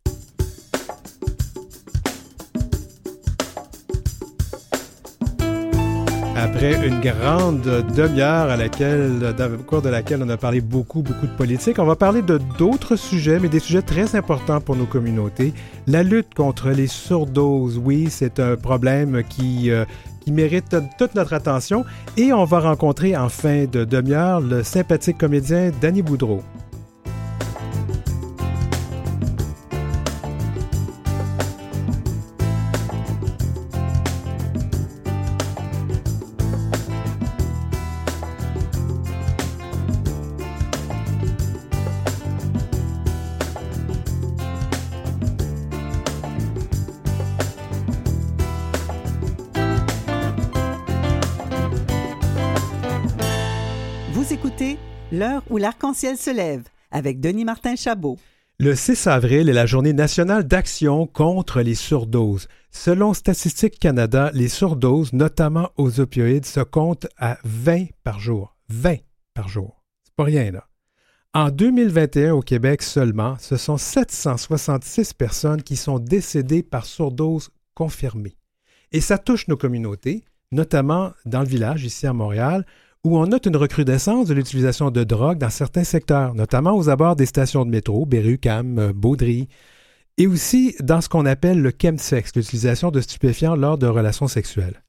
[6.36, 11.26] Après une grande demi-heure à laquelle, au cours de laquelle on a parlé beaucoup, beaucoup
[11.26, 14.84] de politique, on va parler de d'autres sujets, mais des sujets très importants pour nos
[14.84, 15.54] communautés.
[15.86, 19.86] La lutte contre les surdoses, oui, c'est un problème qui, euh,
[20.20, 21.86] qui mérite toute notre attention.
[22.18, 26.42] Et on va rencontrer en fin de demi-heure le sympathique comédien Danny Boudreau.
[55.64, 58.18] L'arc-en-ciel se lève avec Denis Martin Chabot.
[58.58, 62.48] Le 6 avril est la journée nationale d'action contre les surdoses.
[62.70, 68.58] Selon Statistique Canada, les surdoses, notamment aux opioïdes, se comptent à 20 par jour.
[68.68, 68.96] 20
[69.32, 69.82] par jour.
[70.02, 70.68] C'est pas rien, là.
[71.32, 78.36] En 2021, au Québec seulement, ce sont 766 personnes qui sont décédées par surdose confirmée.
[78.92, 82.66] Et ça touche nos communautés, notamment dans le village, ici à Montréal,
[83.04, 87.16] où on note une recrudescence de l'utilisation de drogue dans certains secteurs, notamment aux abords
[87.16, 89.48] des stations de métro, Berru, Cam, euh, Baudry,
[90.16, 94.82] et aussi dans ce qu'on appelle le chemsex, l'utilisation de stupéfiants lors de relations sexuelles.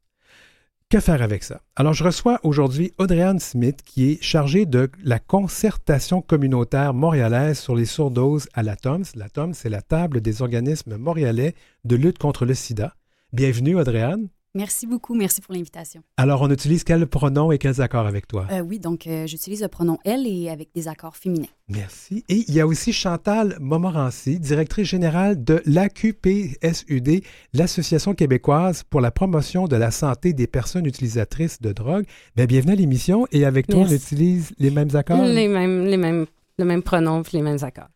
[0.90, 1.62] Que faire avec ça?
[1.76, 7.76] Alors, je reçois aujourd'hui Audrey-Anne Smith, qui est chargée de la concertation communautaire montréalaise sur
[7.76, 9.04] les surdoses à la TOMS.
[9.16, 12.96] La TOMS, c'est la table des organismes montréalais de lutte contre le sida.
[13.34, 14.30] Bienvenue, Audrey-Anne.
[14.56, 15.14] Merci beaucoup.
[15.16, 16.02] Merci pour l'invitation.
[16.16, 18.48] Alors, on utilise quel pronom et quels accords avec toi?
[18.52, 21.50] Euh, oui, donc euh, j'utilise le pronom elle et avec des accords féminins.
[21.68, 22.24] Merci.
[22.30, 27.22] Et il y a aussi Chantal Montmorency, directrice générale de l'AQPSUD,
[27.54, 32.06] l'Association québécoise pour la promotion de la santé des personnes utilisatrices de drogue.
[32.38, 33.28] Bien, bienvenue à l'émission.
[33.34, 35.22] Et avec toi, on utilise les mêmes accords?
[35.22, 37.90] Les mêmes, les mêmes, le même pronom et les mêmes accords.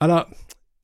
[0.00, 0.26] Alors,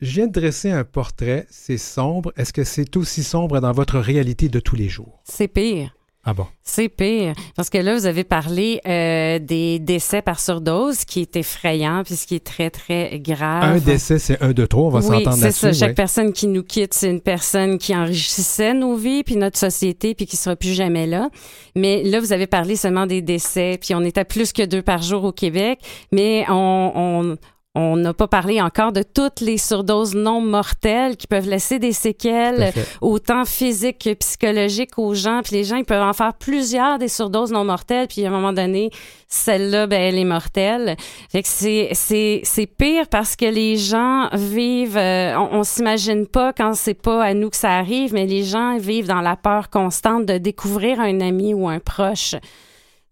[0.01, 2.33] je viens de dresser un portrait, c'est sombre.
[2.37, 5.21] Est-ce que c'est aussi sombre dans votre réalité de tous les jours?
[5.25, 5.95] C'est pire.
[6.25, 6.47] Ah bon?
[6.63, 7.33] C'est pire.
[7.57, 12.17] Parce que là, vous avez parlé euh, des décès par surdose, qui est effrayant, puis
[12.17, 13.65] ce qui est très, très grave.
[13.65, 15.53] Un décès, c'est un de trop, on va s'entendre là-dessus.
[15.53, 15.73] c'est ça.
[15.73, 20.15] Chaque personne qui nous quitte, c'est une personne qui enrichissait nos vies, puis notre société,
[20.15, 21.31] puis qui sera plus jamais là.
[21.75, 24.83] Mais là, vous avez parlé seulement des décès, puis on est à plus que deux
[24.83, 25.81] par jour au Québec,
[26.13, 27.37] mais on, on
[27.75, 31.93] on n'a pas parlé encore de toutes les surdoses non mortelles qui peuvent laisser des
[31.93, 35.43] séquelles, autant physiques que psychologiques aux gens.
[35.45, 38.09] Puis les gens, ils peuvent en faire plusieurs des surdoses non mortelles.
[38.09, 38.91] Puis à un moment donné,
[39.29, 40.97] celle-là, ben, elle est mortelle.
[41.31, 46.53] Fait que c'est, c'est, c'est pire parce que les gens vivent, euh, on, s'imagine pas
[46.53, 49.71] quand c'est pas à nous que ça arrive, mais les gens vivent dans la peur
[49.71, 52.35] constante de découvrir un ami ou un proche.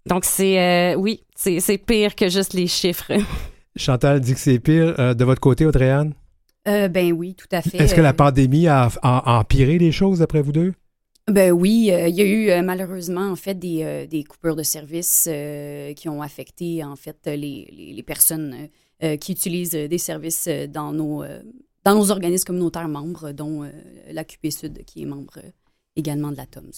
[0.06, 3.12] Donc c'est, euh, oui, c'est, c'est pire que juste les chiffres.
[3.76, 4.94] Chantal dit que c'est pire.
[4.98, 6.14] Euh, de votre côté, Audrey-Anne?
[6.66, 7.78] Euh, ben oui, tout à fait.
[7.78, 10.72] Est-ce que la euh, pandémie a, empiré les choses, après vous deux?
[11.28, 15.28] Ben oui, il y a eu malheureusement en fait des, des coupures de services
[15.96, 18.68] qui ont affecté en fait les, les, personnes
[19.20, 21.24] qui utilisent des services dans nos,
[21.82, 23.68] dans nos organismes communautaires membres, dont
[24.08, 25.40] la QP Sud qui est membre
[25.96, 26.70] également de la TOMS.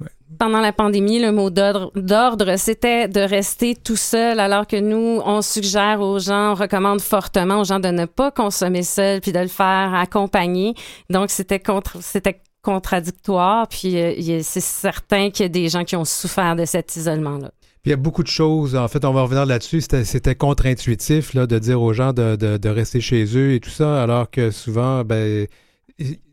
[0.00, 0.06] Oui.
[0.38, 5.42] Pendant la pandémie, le mot d'ordre, c'était de rester tout seul, alors que nous, on
[5.42, 9.40] suggère aux gens, on recommande fortement aux gens de ne pas consommer seul, puis de
[9.40, 10.74] le faire accompagner.
[11.08, 15.96] Donc, c'était contre, c'était contradictoire, puis euh, c'est certain qu'il y a des gens qui
[15.96, 17.50] ont souffert de cet isolement-là.
[17.82, 21.32] Puis il y a beaucoup de choses, en fait, on va revenir là-dessus, c'était contre-intuitif
[21.32, 24.30] là, de dire aux gens de, de, de, rester chez eux et tout ça, alors
[24.30, 25.46] que souvent, ben,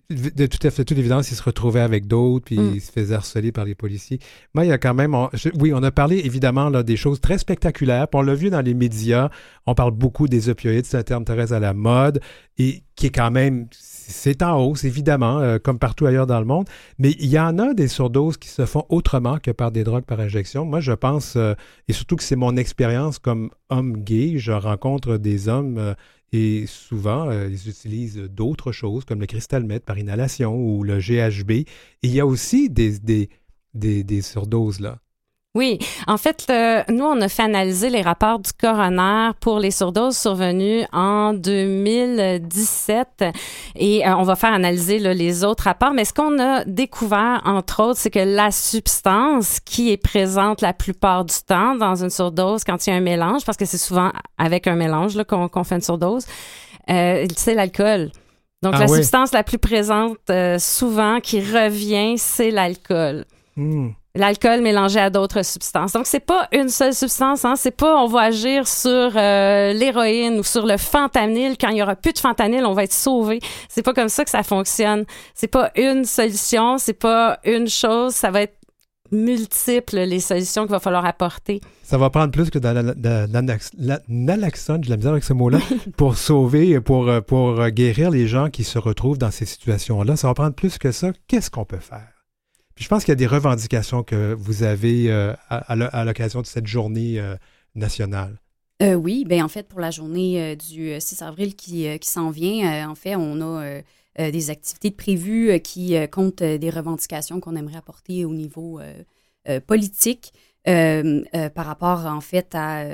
[0.09, 2.71] de tout à fait toute évidence, il se retrouvait avec d'autres, puis mm.
[2.75, 4.19] il se faisait harceler par les policiers.
[4.53, 5.13] Moi, il y a quand même...
[5.59, 8.07] oui, on a parlé évidemment là, des choses très spectaculaires.
[8.07, 9.29] Puis on l'a vu dans les médias.
[9.65, 12.21] On parle beaucoup des opioïdes, c'est un terme très à la mode,
[12.57, 13.67] et qui est quand même...
[13.71, 16.69] C'est en hausse, évidemment, euh, comme partout ailleurs dans le monde.
[16.97, 20.05] Mais il y en a des surdoses qui se font autrement que par des drogues
[20.05, 20.63] par injection.
[20.63, 21.55] Moi, je pense, euh,
[21.89, 25.77] et surtout que c'est mon expérience comme homme gay, je rencontre des hommes...
[25.77, 25.93] Euh,
[26.33, 30.99] et souvent, euh, ils utilisent d'autres choses comme le cristal meth par inhalation ou le
[30.99, 31.67] GHB.
[32.01, 34.99] Il y a aussi des surdoses là.
[35.57, 36.53] Oui, en fait,
[36.87, 43.25] nous, on a fait analyser les rapports du coroner pour les surdoses survenues en 2017
[43.75, 45.93] et euh, on va faire analyser les autres rapports.
[45.95, 50.73] Mais ce qu'on a découvert, entre autres, c'est que la substance qui est présente la
[50.73, 53.79] plupart du temps dans une surdose quand il y a un mélange, parce que c'est
[53.79, 56.27] souvent avec un mélange qu'on fait une surdose,
[56.91, 58.11] euh, c'est l'alcool.
[58.61, 63.25] Donc, ah la substance la plus présente euh, souvent qui revient, c'est l'alcool.
[63.55, 65.93] Hmm l'alcool mélangé à d'autres substances.
[65.93, 70.39] Donc c'est pas une seule substance, hein, c'est pas on va agir sur euh, l'héroïne
[70.39, 73.39] ou sur le fentanyl quand il y aura plus de fentanyl, on va être sauvé.
[73.69, 75.05] C'est pas comme ça que ça fonctionne.
[75.33, 78.55] C'est pas une solution, c'est pas une chose, ça va être
[79.11, 81.61] multiples les solutions qu'il va falloir apporter.
[81.83, 82.73] Ça va prendre plus que dans
[84.09, 85.59] naloxone, j'ai la misère avec ce mot-là,
[85.97, 90.17] pour sauver, pour, pour guérir les gens qui se retrouvent dans ces situations-là.
[90.17, 91.11] Ça va prendre plus que ça.
[91.27, 92.16] Qu'est-ce qu'on peut faire?
[92.77, 96.67] Je pense qu'il y a des revendications que vous avez euh, à, l'occasion de cette
[96.67, 97.35] journée euh,
[97.75, 98.39] nationale.
[98.83, 102.87] Euh, oui, ben en fait, pour la journée du 6 avril qui, qui s'en vient,
[102.87, 103.81] en fait, on a
[104.19, 108.79] des activités prévues qui comptent des revendications qu'on aimerait apporter au niveau
[109.65, 110.31] politique.
[110.63, 112.85] par rapport en fait à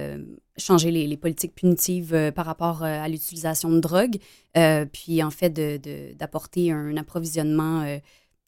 [0.56, 4.20] changer les, politiques punitives par rapport à l'utilisation de drogue,
[4.94, 5.50] puis en fait
[6.18, 8.00] d'apporter un approvisionnement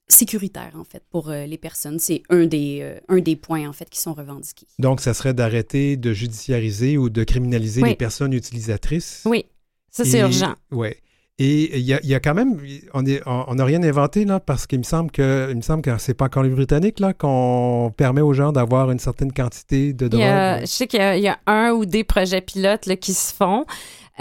[0.07, 1.99] sécuritaire, en fait, pour euh, les personnes.
[1.99, 4.67] C'est un des, euh, un des points, en fait, qui sont revendiqués.
[4.79, 9.23] Donc, ça serait d'arrêter de judiciariser ou de criminaliser les personnes utilisatrices?
[9.25, 9.45] Oui,
[9.89, 10.55] ça, c'est urgent.
[10.71, 10.89] Oui.
[11.37, 12.57] Et il y, y a, quand même,
[12.93, 15.97] on n'a on, rien inventé là, parce qu'il me semble que, il me semble que
[15.97, 20.07] c'est pas encore les Britanniques là qu'on permet aux gens d'avoir une certaine quantité de
[20.07, 20.21] drogue.
[20.61, 23.65] je sais qu'il y, a un ou des projets pilotes là, qui se font.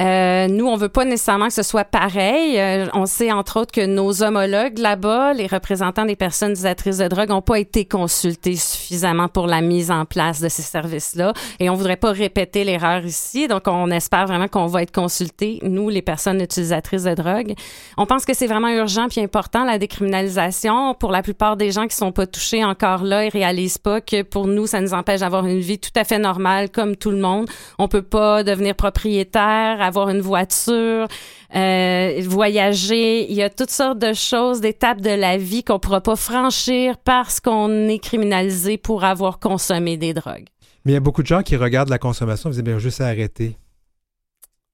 [0.01, 2.59] Euh, nous, on veut pas nécessairement que ce soit pareil.
[2.59, 7.07] Euh, on sait entre autres que nos homologues là-bas, les représentants des personnes utilisatrices de
[7.07, 11.33] drogue, n'ont pas été consultés suffisamment pour la mise en place de ces services-là.
[11.61, 13.47] Et on voudrait pas répéter l'erreur ici.
[13.47, 17.55] Donc, on espère vraiment qu'on va être consultés, nous, les personnes utilisatrices de drogue.
[17.97, 20.95] On pense que c'est vraiment urgent puis important, la décriminalisation.
[20.95, 24.23] Pour la plupart des gens qui sont pas touchés encore là, ils réalisent pas que
[24.23, 27.19] pour nous, ça nous empêche d'avoir une vie tout à fait normale, comme tout le
[27.19, 27.49] monde.
[27.79, 31.07] On peut pas devenir propriétaire avoir une voiture,
[31.55, 33.31] euh, voyager.
[33.31, 36.17] Il y a toutes sortes de choses, d'étapes de la vie qu'on ne pourra pas
[36.17, 40.47] franchir parce qu'on est criminalisé pour avoir consommé des drogues.
[40.85, 43.01] Mais il y a beaucoup de gens qui regardent la consommation et disent bien juste
[43.01, 43.57] arrêter.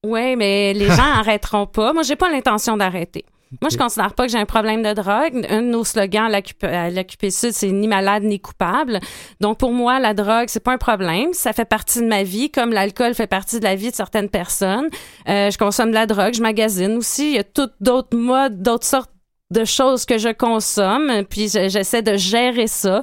[0.05, 1.93] Oui, mais les gens n'arrêteront pas.
[1.93, 3.25] Moi, j'ai pas l'intention d'arrêter.
[3.61, 5.45] Moi, je considère pas que j'ai un problème de drogue.
[5.51, 6.33] Un de nos slogans
[6.63, 9.01] à l'AQP Sud, c'est ni malade ni coupable.
[9.41, 11.33] Donc, pour moi, la drogue, c'est pas un problème.
[11.33, 14.29] Ça fait partie de ma vie, comme l'alcool fait partie de la vie de certaines
[14.29, 14.89] personnes.
[15.29, 17.31] Euh, je consomme de la drogue, je magasine aussi.
[17.31, 19.11] Il y a toutes d'autres modes, d'autres sortes
[19.51, 23.03] de choses que je consomme, puis j'essaie de gérer ça.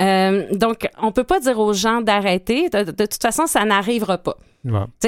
[0.00, 2.68] Euh, donc, on peut pas dire aux gens d'arrêter.
[2.68, 4.36] De, de, toute façon, ça n'arrivera pas.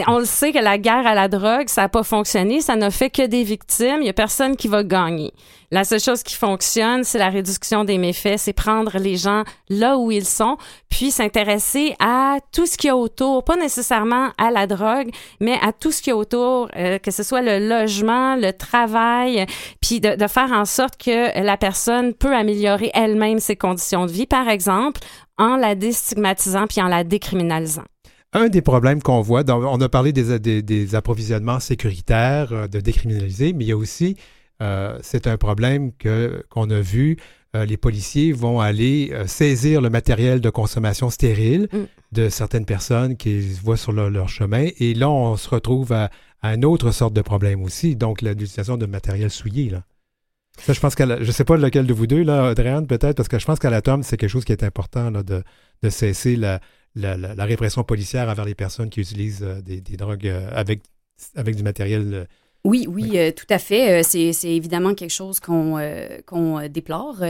[0.06, 2.90] On le sait que la guerre à la drogue, ça n'a pas fonctionné, ça n'a
[2.90, 5.32] fait que des victimes, il n'y a personne qui va gagner.
[5.70, 9.98] La seule chose qui fonctionne, c'est la réduction des méfaits, c'est prendre les gens là
[9.98, 14.50] où ils sont, puis s'intéresser à tout ce qu'il y a autour, pas nécessairement à
[14.50, 17.66] la drogue, mais à tout ce qu'il y a autour, euh, que ce soit le
[17.66, 19.46] logement, le travail,
[19.80, 24.12] puis de, de faire en sorte que la personne peut améliorer elle-même ses conditions de
[24.12, 25.00] vie, par exemple,
[25.38, 27.84] en la déstigmatisant puis en la décriminalisant.
[28.32, 33.64] Un des problèmes qu'on voit, on a parlé des, approvisionnements sécuritaires, euh, de décriminaliser, mais
[33.64, 34.16] il y a aussi,
[34.60, 37.16] euh, c'est un problème que, qu'on a vu,
[37.54, 41.78] euh, les policiers vont aller saisir le matériel de consommation stérile mm.
[42.12, 44.68] de certaines personnes qui voient sur leur, chemin.
[44.78, 46.10] Et là, on se retrouve à,
[46.42, 49.70] une autre sorte de problème aussi, donc l'utilisation de matériel souillé.
[49.70, 49.82] Là.
[50.58, 53.28] Ça, je pense je ne sais pas lequel de vous deux, là, Adrienne, peut-être, parce
[53.28, 55.42] que je pense qu'à l'atome, c'est quelque chose qui est important là, de,
[55.82, 56.60] de cesser la,
[56.96, 60.82] la, répression policière envers les personnes qui utilisent euh, des, drogues euh, avec,
[61.34, 62.14] avec du matériel.
[62.14, 62.24] Euh,
[62.64, 64.02] oui, oui, tout à fait.
[64.02, 65.78] c'est évidemment quelque chose qu'on
[66.26, 67.22] qu'on déplore,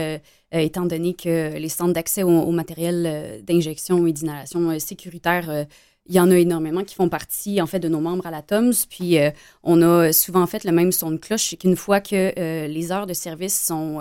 [0.51, 5.67] étant donné que les centres d'accès au, matériel d'injection et d'inhalation sécuritaire
[6.07, 8.41] il y en a énormément qui font partie en fait de nos membres à la
[8.41, 8.73] TOMS.
[8.89, 9.19] Puis
[9.61, 13.05] on a souvent fait le même son de cloche, c'est qu'une fois que les heures
[13.05, 13.99] de service sont,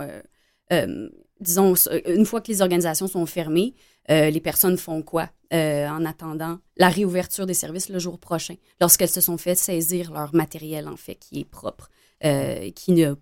[1.40, 1.74] disons,
[2.06, 3.74] une fois que les organisations sont fermées,
[4.10, 8.54] euh, les personnes font quoi euh, en attendant la réouverture des services le jour prochain,
[8.80, 11.90] lorsqu'elles se sont fait saisir leur matériel, en fait, qui est propre,
[12.24, 13.14] euh, qui ne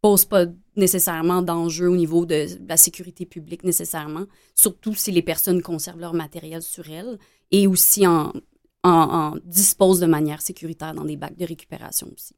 [0.00, 5.62] pose pas nécessairement d'enjeu au niveau de la sécurité publique nécessairement, surtout si les personnes
[5.62, 7.18] conservent leur matériel sur elles
[7.52, 8.32] et aussi en,
[8.82, 12.34] en disposent de manière sécuritaire dans des bacs de récupération aussi.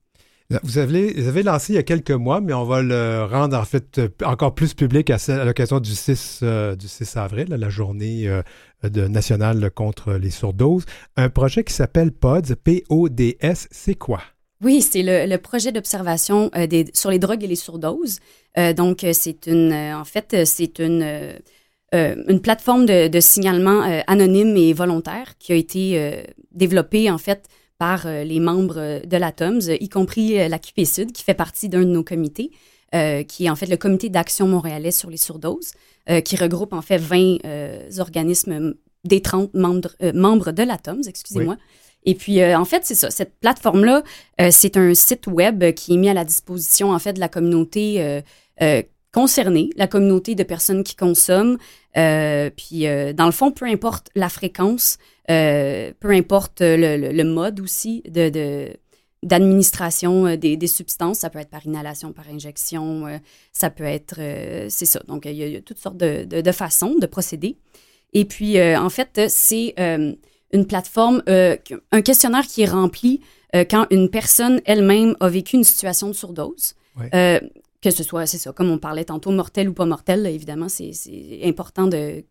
[0.63, 4.01] Vous avez, lancé il y a quelques mois, mais on va le rendre en fait
[4.23, 9.71] encore plus public à, l'occasion du 6, euh, du 6 avril, la journée euh, nationale
[9.71, 10.85] contre les surdoses.
[11.17, 14.21] Un projet qui s'appelle PODS, P-O-D-S, c'est quoi?
[14.63, 18.19] Oui, c'est le, projet d'observation euh, sur les drogues et les surdoses.
[18.77, 21.39] donc, c'est une, en fait, c'est une,
[21.93, 27.49] une plateforme de, de signalement anonyme et volontaire qui a été développée, en fait,
[27.85, 31.23] par euh, les membres euh, de la TOMS, y compris euh, la QP Sud, qui
[31.23, 32.51] fait partie d'un de nos comités,
[33.27, 35.73] qui est en fait le comité d'action montréalais sur les surdoses,
[36.25, 37.39] qui regroupe en fait 20
[37.99, 41.57] organismes des 30 membres, membres de la TOMS, excusez-moi.
[42.05, 43.11] Et puis, en fait, c'est ça.
[43.11, 44.05] Cette plateforme-là,
[44.53, 48.23] c'est un site web qui est mis à la disposition, en fait, de la communauté
[49.13, 51.59] concernée, la communauté de personnes qui consomment.
[51.95, 54.99] puis, dans le fond, peu importe la fréquence,
[55.31, 58.69] euh, peu importe le, mode aussi de,
[59.23, 61.21] d'administration euh, des, substances.
[61.21, 63.19] Ça peut être par inhalation, par injection, euh,
[63.53, 64.17] ça peut être,
[64.69, 65.01] c'est ça.
[65.09, 67.57] Donc, il y, a, toutes sortes de, façons de procéder.
[68.13, 73.21] Et puis, en fait, c'est une plateforme, un questionnaire qui est rempli
[73.71, 76.75] quand une personne elle-même a vécu une situation de surdose.
[77.11, 80.93] que ce soit, c'est ça, comme on parlait tantôt, mortel ou pas mortel, évidemment, c'est
[81.43, 82.25] important de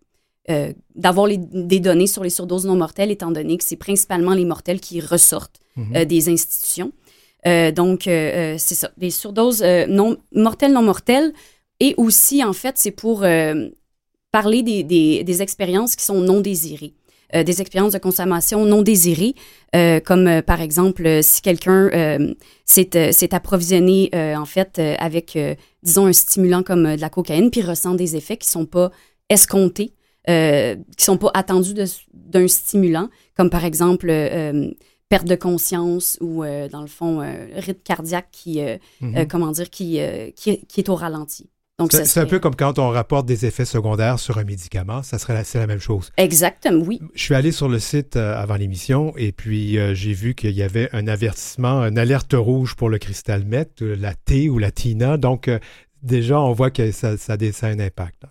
[0.49, 4.43] euh, d'avoir des données sur les surdoses non mortelles, étant donné que c'est principalement les
[4.43, 5.95] mortels qui ressortent mhm.
[5.95, 6.91] euh, des institutions.
[7.47, 11.31] Euh, donc, c'est ça, des surdoses non, mortelles, non mortelles.
[11.79, 13.25] Et aussi, en fait, c'est pour
[14.31, 16.93] parler des, des, expériences qui sont non désirées.
[17.33, 19.35] des expériences de consommation non désirées,
[20.05, 21.89] comme par exemple si quelqu'un
[22.65, 25.37] s'est approvisionné en fait avec,
[25.81, 28.91] disons, un stimulant comme de la cocaïne, puis ressent des effets qui sont pas
[29.29, 29.93] escomptés
[30.29, 34.71] euh, qui sont pas attendus d'un stimulant, comme par exemple euh,
[35.09, 37.19] perte de conscience ou, dans le fond,
[37.55, 38.59] rythme cardiaque qui,
[39.01, 39.27] mm-hmm.
[39.27, 39.99] comment dire, qui,
[40.35, 41.49] qui, qui, est au ralenti.
[41.89, 45.33] C'est un peu comme quand on rapporte des effets secondaires sur un médicament, ça serait
[45.33, 46.11] la, la même chose.
[46.17, 47.01] Exactement, oui.
[47.15, 50.51] Je suis allé sur le site euh, avant l'émission et puis euh, j'ai vu qu'il
[50.51, 53.43] y avait un avertissement, une alerte rouge pour le cristal
[53.81, 55.17] euh, la T ou la Tina.
[55.17, 55.49] Donc
[56.03, 58.23] déjà, on voit que ça, ça, a un impact.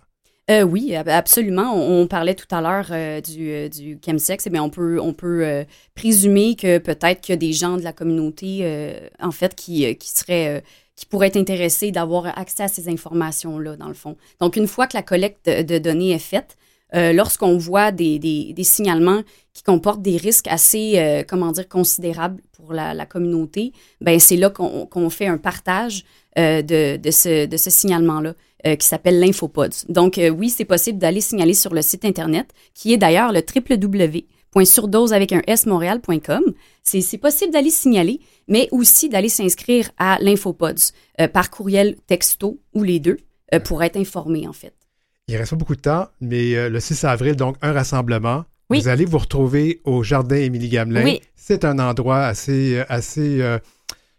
[0.49, 1.73] Oui, absolument.
[1.75, 4.45] On, parlait tout à l'heure du, du chemsex.
[4.45, 5.65] Eh bien, on peut, on peut
[5.95, 10.09] présumer que peut-être qu'il y a des gens de la communauté, en fait, qui, qui
[10.09, 10.63] seraient
[10.95, 14.15] qui pourraient être intéressés d'avoir accès à ces informations-là, dans le fond.
[14.39, 16.55] Donc, une fois que la collecte de, données est faite,
[16.95, 19.23] euh, lorsqu'on voit des, des, signalements
[19.53, 24.51] qui comportent des risques assez, euh, comment dire, considérables pour la, communauté, ben c'est là
[24.51, 26.05] qu'on fait un partage
[26.37, 28.35] euh, de, de, ce, de ce signalement-là.
[28.63, 29.87] Qui s'appelle l'Infopods.
[29.89, 35.11] Donc, oui, c'est possible d'aller signaler sur le site Internet, qui est d'ailleurs le www.surdose
[35.11, 36.43] avec un S Montréal.com.
[36.81, 40.91] C'est possible d'aller signaler mais aussi d'aller s'inscrire à l'Infopods
[41.21, 43.17] euh, par courriel texto ou les deux
[43.53, 44.73] euh, pour être informé, en fait.
[45.27, 48.45] Il reste pas beaucoup de temps, mais euh, le 6 avril, donc un rassemblement.
[48.69, 51.03] Vous allez vous retrouver au Jardin Émilie Gamelin.
[51.03, 51.21] Oui.
[51.35, 53.39] C'est un endroit assez, assez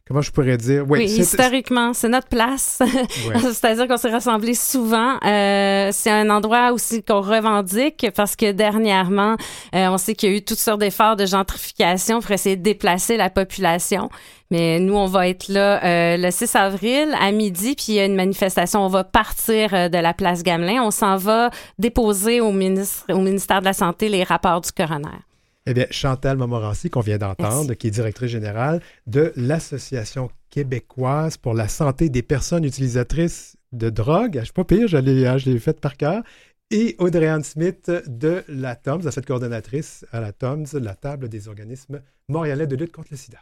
[0.06, 0.84] comment je pourrais dire?
[0.88, 2.80] Oui, historiquement, c'est notre place.
[3.42, 5.16] C'est-à-dire qu'on s'est rassemblés souvent.
[5.24, 9.36] Euh, c'est un endroit aussi qu'on revendique parce que dernièrement,
[9.74, 12.62] euh, on sait qu'il y a eu toutes sortes d'efforts de gentrification pour essayer de
[12.62, 14.10] déplacer la population.
[14.50, 18.00] Mais nous, on va être là euh, le 6 avril à midi, puis il y
[18.00, 18.84] a une manifestation.
[18.84, 20.82] On va partir de la place Gamelin.
[20.82, 25.18] On s'en va déposer au, ministre, au ministère de la Santé les rapports du coroner.
[25.66, 31.54] Eh bien, Chantal Montmorency, qu'on vient d'entendre, qui est directrice générale de l'Association québécoise pour
[31.54, 34.34] la santé des personnes utilisatrices de drogue.
[34.34, 36.22] Je ne suis pas pire, je l'ai faite par cœur.
[36.70, 42.02] Et Audrey-Anne Smith de la TOMS, cette coordonnatrice à la TOMS, la table des organismes
[42.28, 43.38] montréalais de lutte contre le sida.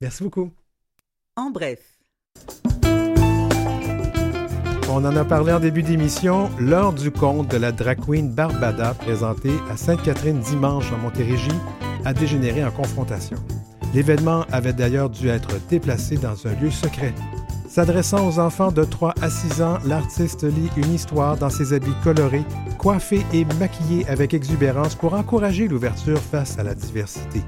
[0.00, 0.52] Merci beaucoup.
[1.36, 1.80] En bref.
[4.96, 8.94] On en a parlé en début d'émission, l'heure du conte de la drag queen Barbada
[8.94, 11.50] présentée à Sainte-Catherine dimanche en Montérégie
[12.04, 13.36] a dégénéré en confrontation.
[13.92, 17.12] L'événement avait d'ailleurs dû être déplacé dans un lieu secret.
[17.68, 21.96] S'adressant aux enfants de 3 à 6 ans, l'artiste lit une histoire dans ses habits
[22.04, 22.44] colorés,
[22.78, 27.42] coiffés et maquillés avec exubérance pour encourager l'ouverture face à la diversité.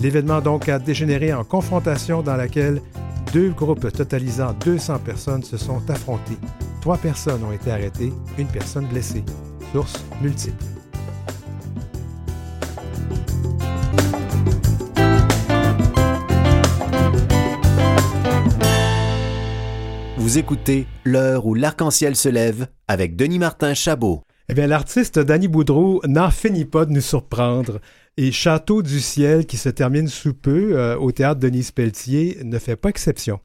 [0.00, 2.80] L'événement donc a dégénéré en confrontation dans laquelle
[3.32, 6.38] deux groupes totalisant 200 personnes se sont affrontés.
[6.80, 9.24] Trois personnes ont été arrêtées, une personne blessée.
[9.72, 10.64] Sources multiples.
[20.18, 24.22] Vous écoutez L'heure où l'arc-en-ciel se lève avec Denis Martin Chabot.
[24.48, 27.80] Eh bien, l'artiste Danny Boudreau n'en finit pas de nous surprendre.
[28.18, 32.58] Et Château du ciel, qui se termine sous peu euh, au théâtre Denise Pelletier, ne
[32.58, 33.40] fait pas exception.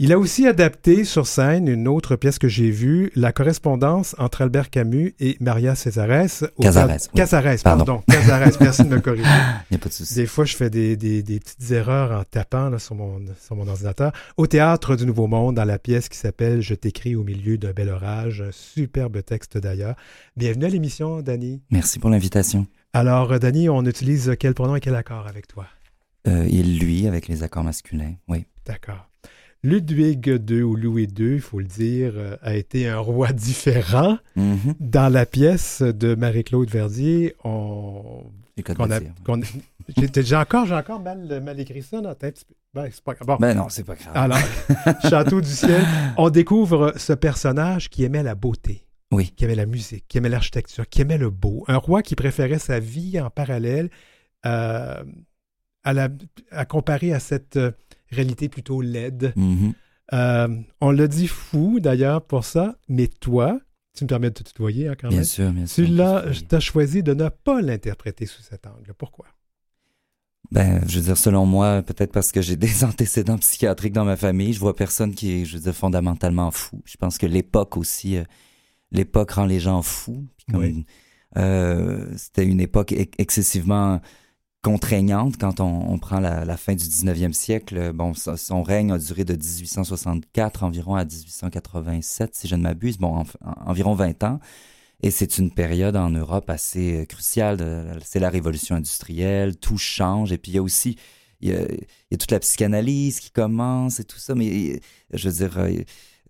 [0.00, 4.42] Il a aussi adapté sur scène une autre pièce que j'ai vue, La correspondance entre
[4.42, 6.48] Albert Camus et Maria Césares.
[6.58, 7.10] Casares.
[7.14, 8.02] Casares, pardon.
[8.08, 9.28] Casares, merci de me corriger.
[9.70, 10.14] Il n'y a pas de souci.
[10.14, 13.56] Des fois, je fais des, des, des petites erreurs en tapant là, sur, mon, sur
[13.56, 14.12] mon ordinateur.
[14.36, 17.72] Au théâtre du Nouveau Monde, dans la pièce qui s'appelle Je t'écris au milieu d'un
[17.72, 18.40] bel orage.
[18.40, 19.96] Un superbe texte d'ailleurs.
[20.36, 21.60] Bienvenue à l'émission, Dani.
[21.70, 22.68] Merci pour l'invitation.
[22.98, 25.68] Alors, Dani, on utilise quel pronom et quel accord avec toi?
[26.26, 28.44] Euh, il, lui, avec les accords masculins, oui.
[28.66, 29.08] D'accord.
[29.62, 34.18] Ludwig II ou Louis II, il faut le dire, euh, a été un roi différent.
[34.36, 34.74] Mm-hmm.
[34.80, 38.24] Dans la pièce de Marie-Claude Verdier, on.
[40.16, 42.16] j'ai encore, j'ai encore mal, mal, écrit ça, non?
[42.74, 43.36] Ben, c'est pas bon.
[43.36, 44.12] Ben non, c'est pas grave.
[44.12, 44.38] Alors,
[45.08, 45.84] Château du ciel,
[46.16, 48.87] on découvre ce personnage qui aimait la beauté.
[49.10, 49.30] Oui.
[49.36, 51.64] Qui aimait la musique, qui aimait l'architecture, qui aimait le beau.
[51.66, 53.90] Un roi qui préférait sa vie en parallèle
[54.44, 55.02] euh,
[55.82, 56.08] à, la,
[56.50, 57.72] à comparer à cette euh,
[58.10, 59.32] réalité plutôt laide.
[59.36, 59.72] Mm-hmm.
[60.12, 60.48] Euh,
[60.80, 63.60] on le dit fou d'ailleurs pour ça, mais toi,
[63.96, 65.24] tu me permets de te tutoyer hein, quand bien même.
[65.24, 68.92] Sûr, bien sûr, tu as choisi de ne pas l'interpréter sous cet angle.
[68.96, 69.26] Pourquoi?
[70.50, 74.16] Ben, je veux dire, selon moi, peut-être parce que j'ai des antécédents psychiatriques dans ma
[74.16, 76.82] famille, je vois personne qui est, je veux dire, fondamentalement fou.
[76.84, 78.18] Je pense que l'époque aussi
[78.90, 80.26] l'époque rend les gens fous.
[81.36, 84.00] Euh, c'était une époque excessivement
[84.62, 87.92] contraignante quand on, prend la, fin du 19e siècle.
[87.92, 92.98] Bon, son règne a duré de 1864 environ à 1887, si je ne m'abuse.
[92.98, 93.24] Bon,
[93.64, 94.40] environ 20 ans.
[95.00, 97.98] Et c'est une période en Europe assez cruciale.
[98.04, 100.32] C'est la révolution industrielle, tout change.
[100.32, 100.96] Et puis il y a aussi
[101.40, 104.34] il y a, toute la psychanalyse qui commence et tout ça.
[104.34, 104.80] Mais
[105.12, 105.72] je veux dire, euh,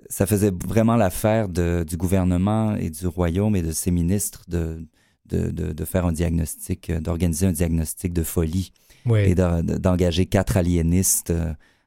[0.08, 4.86] ça faisait vraiment l'affaire du gouvernement et du royaume et de ses ministres de,
[5.26, 8.72] de, de, faire un diagnostic, d'organiser un diagnostic de folie
[9.14, 11.32] et d'engager quatre aliénistes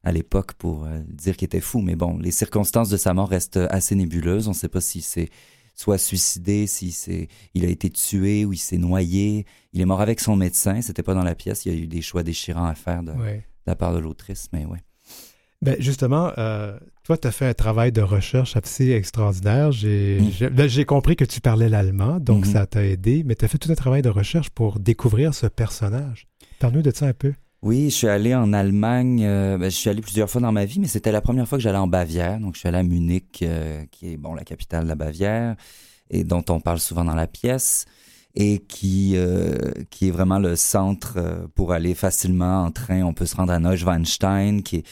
[0.03, 1.81] à l'époque pour dire qu'il était fou.
[1.81, 4.47] Mais bon, les circonstances de sa mort restent assez nébuleuses.
[4.47, 5.29] On ne sait pas si c'est
[5.75, 9.45] soit suicidé, si c'est, il a été tué ou il s'est noyé.
[9.73, 10.81] Il est mort avec son médecin.
[10.81, 11.65] C'était pas dans la pièce.
[11.65, 13.13] Il y a eu des choix déchirants à faire de,
[13.65, 14.79] la part de l'autrice, mais ouais.
[15.61, 19.71] Ben justement, euh, toi, tu as fait un travail de recherche assez extraordinaire.
[19.71, 20.49] J'ai mm.
[20.49, 22.51] ben, compris que tu parlais l'allemand, donc mm-hmm.
[22.51, 25.47] ça t'a aidé, mais tu as fait tout un travail de recherche pour découvrir ce
[25.47, 26.27] personnage.
[26.59, 27.33] Parle-nous de ça un peu.
[27.63, 29.23] Oui, je suis allé en Allemagne.
[29.23, 31.59] Euh, ben, je suis allé plusieurs fois dans ma vie, mais c'était la première fois
[31.59, 32.39] que j'allais en Bavière.
[32.39, 35.55] Donc, je suis allé à Munich, euh, qui est bon la capitale de la Bavière
[36.09, 37.85] et dont on parle souvent dans la pièce
[38.33, 43.03] et qui euh, qui est vraiment le centre pour aller facilement en train.
[43.03, 44.85] On peut se rendre à Neuschwanstein, qui est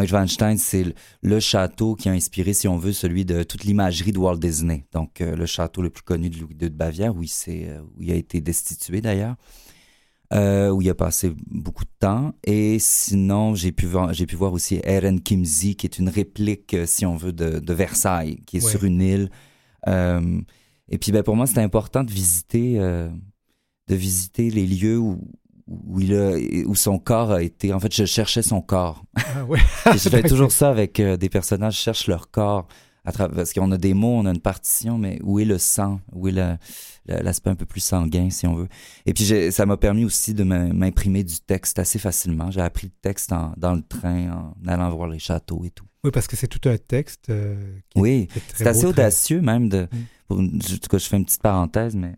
[0.00, 4.18] Neuschwanstein, c'est le château qui a inspiré, si on veut, celui de toute l'imagerie de
[4.18, 4.86] Walt Disney.
[4.92, 7.30] Donc, le château le plus connu de Louis II de Bavière, où il,
[7.96, 9.36] où il a été destitué d'ailleurs.
[10.32, 12.34] Euh, où il a passé beaucoup de temps.
[12.42, 16.74] Et sinon, j'ai pu voir, j'ai pu voir aussi Eren Kimzi, qui est une réplique,
[16.74, 19.30] euh, si on veut, de, de Versailles, qui est sur une île.
[19.86, 20.40] Euh,
[20.88, 23.08] et puis, ben, pour moi, c'était important de visiter, euh,
[23.86, 25.20] de visiter les lieux où,
[25.68, 26.36] où, il a,
[26.66, 27.72] où son corps a été.
[27.72, 29.04] En fait, je cherchais son corps.
[29.16, 29.58] Ah, ouais.
[29.92, 32.66] je fais toujours ça avec des personnages, je cherche leur corps.
[33.04, 36.00] À parce qu'on a des mots, on a une partition, mais où est le sang?
[36.12, 36.34] Où est
[37.06, 38.68] l'aspect un peu plus sanguin, si on veut?
[39.06, 42.50] Et puis, ça m'a permis aussi de m'imprimer du texte assez facilement.
[42.50, 45.86] J'ai appris le texte dans le train, en allant voir les châteaux et tout.
[46.06, 47.30] Oui, parce que c'est tout un texte.
[47.30, 47.56] Euh,
[47.96, 49.68] oui, c'est assez audacieux même.
[49.68, 49.98] De, mm.
[50.28, 52.14] pour, en tout cas, je fais une petite parenthèse, mais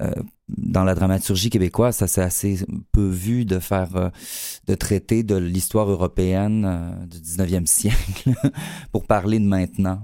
[0.00, 0.12] euh,
[0.48, 4.10] dans la dramaturgie québécoise, ça c'est assez peu vu de faire, euh,
[4.66, 8.32] de traiter de l'histoire européenne euh, du 19e siècle
[8.92, 10.02] pour parler de maintenant.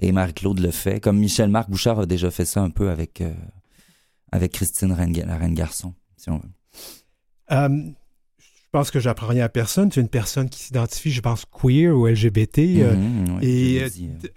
[0.00, 3.22] Et Marie-Claude le fait, comme Michel-Marc Bouchard a déjà fait ça un peu avec,
[4.32, 7.94] avec Christine la Reine Garçon, si on veut.
[8.70, 9.90] Pense que j'apprends rien à personne.
[9.90, 12.58] Tu es une personne qui s'identifie, je pense, queer ou LGBT.
[12.58, 13.88] Euh, mhm, et euh,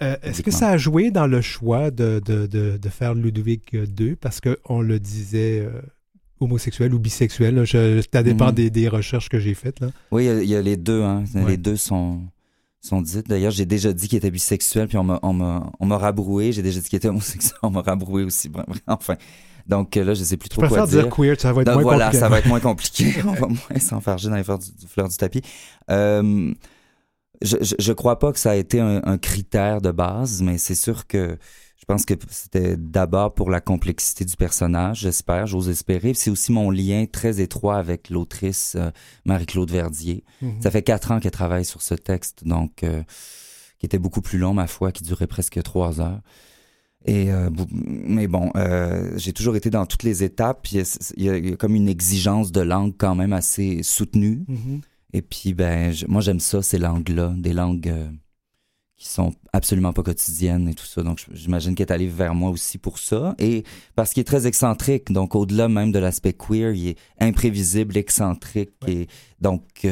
[0.01, 4.15] euh, est-ce que ça a joué dans le choix de, de, de, faire Ludwig II?
[4.15, 5.67] Parce qu'on le disait
[6.39, 7.65] homosexuel ou bisexuel.
[7.67, 8.55] ça dépend mhm.
[8.55, 9.79] des, des, recherches que j'ai faites.
[9.79, 9.89] Là.
[10.11, 11.03] Oui, il y, a les deux.
[11.03, 11.23] Hein.
[11.47, 12.21] Les deux sont,
[12.81, 13.27] sont dites.
[13.27, 16.51] D'ailleurs, j'ai déjà dit qu'il était bisexuel, puis on m'a rabroué.
[16.51, 18.49] J'ai déjà dit qu'il était homosexuel, on m'a rabroué aussi.
[18.87, 19.15] Enfin,
[19.67, 21.03] donc là, je sais plus trop quoi dire.
[21.03, 22.19] dire queer, ça va être moins voilà, compliqué.
[22.19, 23.13] ça va être moins compliqué.
[23.25, 25.41] On va moins s'enfarger dans les fleurs du, fleurs du tapis.
[25.89, 26.53] Euh,
[27.41, 30.57] je, je, je, crois pas que ça a été un, un critère de base, mais
[30.57, 31.37] c'est sûr que
[31.83, 36.13] je pense que c'était d'abord pour la complexité du personnage, j'espère, j'ose espérer.
[36.13, 38.89] C'est aussi mon lien très étroit avec l'autrice euh,
[39.25, 40.23] Marie-Claude Verdier.
[40.41, 40.61] Mm-hmm.
[40.61, 43.03] Ça fait quatre ans qu'elle travaille sur ce texte, donc euh,
[43.79, 46.21] qui était beaucoup plus long, ma foi, qui durait presque trois heures.
[47.05, 50.67] Et euh, mais bon, euh, j'ai toujours été dans toutes les étapes.
[50.71, 50.83] Il
[51.17, 54.45] y, a, comme une exigence de langue quand même assez soutenue.
[54.49, 54.81] Mm-hmm.
[55.13, 58.09] Et puis ben, moi j'aime ça ces langues-là, des langues euh,
[58.95, 61.03] qui sont absolument pas quotidiennes et tout ça.
[61.03, 63.35] Donc j'imagine qu'elle est allée vers moi aussi pour ça.
[63.37, 63.63] Et
[63.95, 68.71] parce qu'il est très excentrique, donc au-delà même de l'aspect queer, il est imprévisible, excentrique
[68.87, 69.07] et
[69.41, 69.85] donc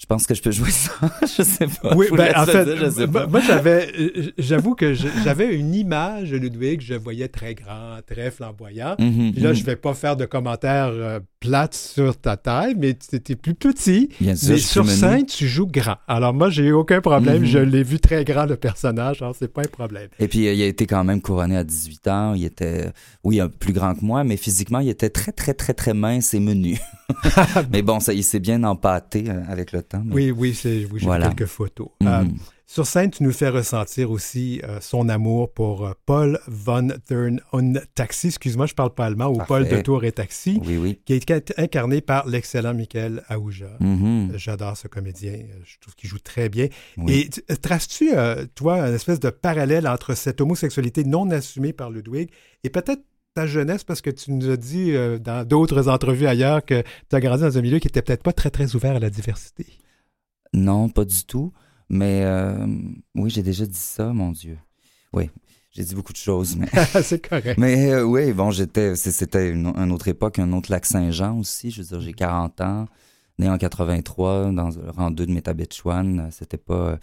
[0.00, 0.92] je pense que je peux jouer ça.
[1.22, 1.94] je sais pas.
[1.94, 3.92] Oui, ben, en fait, moi, j'avais,
[4.38, 8.94] j'avoue que j'avais une image de Ludwig, je voyais très grand, très flamboyant.
[8.98, 9.54] Mm-hmm, Puis là, mm-hmm.
[9.54, 13.54] je vais pas faire de commentaires euh, plates sur ta taille, mais tu étais plus
[13.54, 14.08] petit.
[14.18, 15.96] Bien sûr, mais sur scène, tu joues grand.
[16.08, 17.42] Alors moi, j'ai eu aucun problème.
[17.42, 17.50] Mm-hmm.
[17.50, 19.20] Je l'ai vu très grand, le personnage.
[19.20, 20.08] Alors, c'est pas un problème.
[20.18, 22.32] Et puis, il a été quand même couronné à 18 ans.
[22.32, 22.90] Il était,
[23.22, 26.32] oui, un plus grand que moi, mais physiquement, il était très, très, très, très mince
[26.32, 26.78] et menu.
[27.72, 31.88] mais bon, ça, il s'est bien empâté euh, avec le oui, oui, j'ai quelques photos.
[32.00, 32.08] Mhm.
[32.08, 32.24] Euh,
[32.66, 37.40] sur scène, tu nous fais ressentir aussi euh, son amour pour euh, Paul von Thurn
[37.52, 40.60] und Taxi, excuse-moi, je parle pas allemand, ou Paul de Tour et Taxi,
[41.04, 43.76] qui est incarné par l'excellent Michael Aouja.
[43.80, 44.32] Mhm.
[44.36, 46.68] J'adore ce comédien, je trouve qu'il joue très bien.
[47.08, 47.28] Et
[47.60, 48.10] traces-tu,
[48.54, 52.30] toi, une espèce de parallèle entre cette homosexualité non assumée par Ludwig
[52.62, 53.02] et peut-être
[53.34, 57.20] ta jeunesse, parce que tu nous as dit dans d'autres entrevues ailleurs que tu as
[57.20, 59.66] grandi dans un milieu qui était peut-être pas très, très ouvert à la diversité.
[60.52, 61.52] Non, pas du tout.
[61.90, 62.66] Mais euh,
[63.16, 64.56] oui, j'ai déjà dit ça, mon Dieu.
[65.12, 65.28] Oui,
[65.72, 66.68] j'ai dit beaucoup de choses, mais
[67.02, 67.58] c'est correct.
[67.58, 71.72] Mais euh, oui, bon, j'étais, c'était une, autre époque, un autre lac Saint-Jean aussi.
[71.72, 72.86] Je veux dire, j'ai 40 ans,
[73.40, 76.28] né en 83, dans le rang 2 de Métabetchouane.
[76.30, 76.98] C'était pas.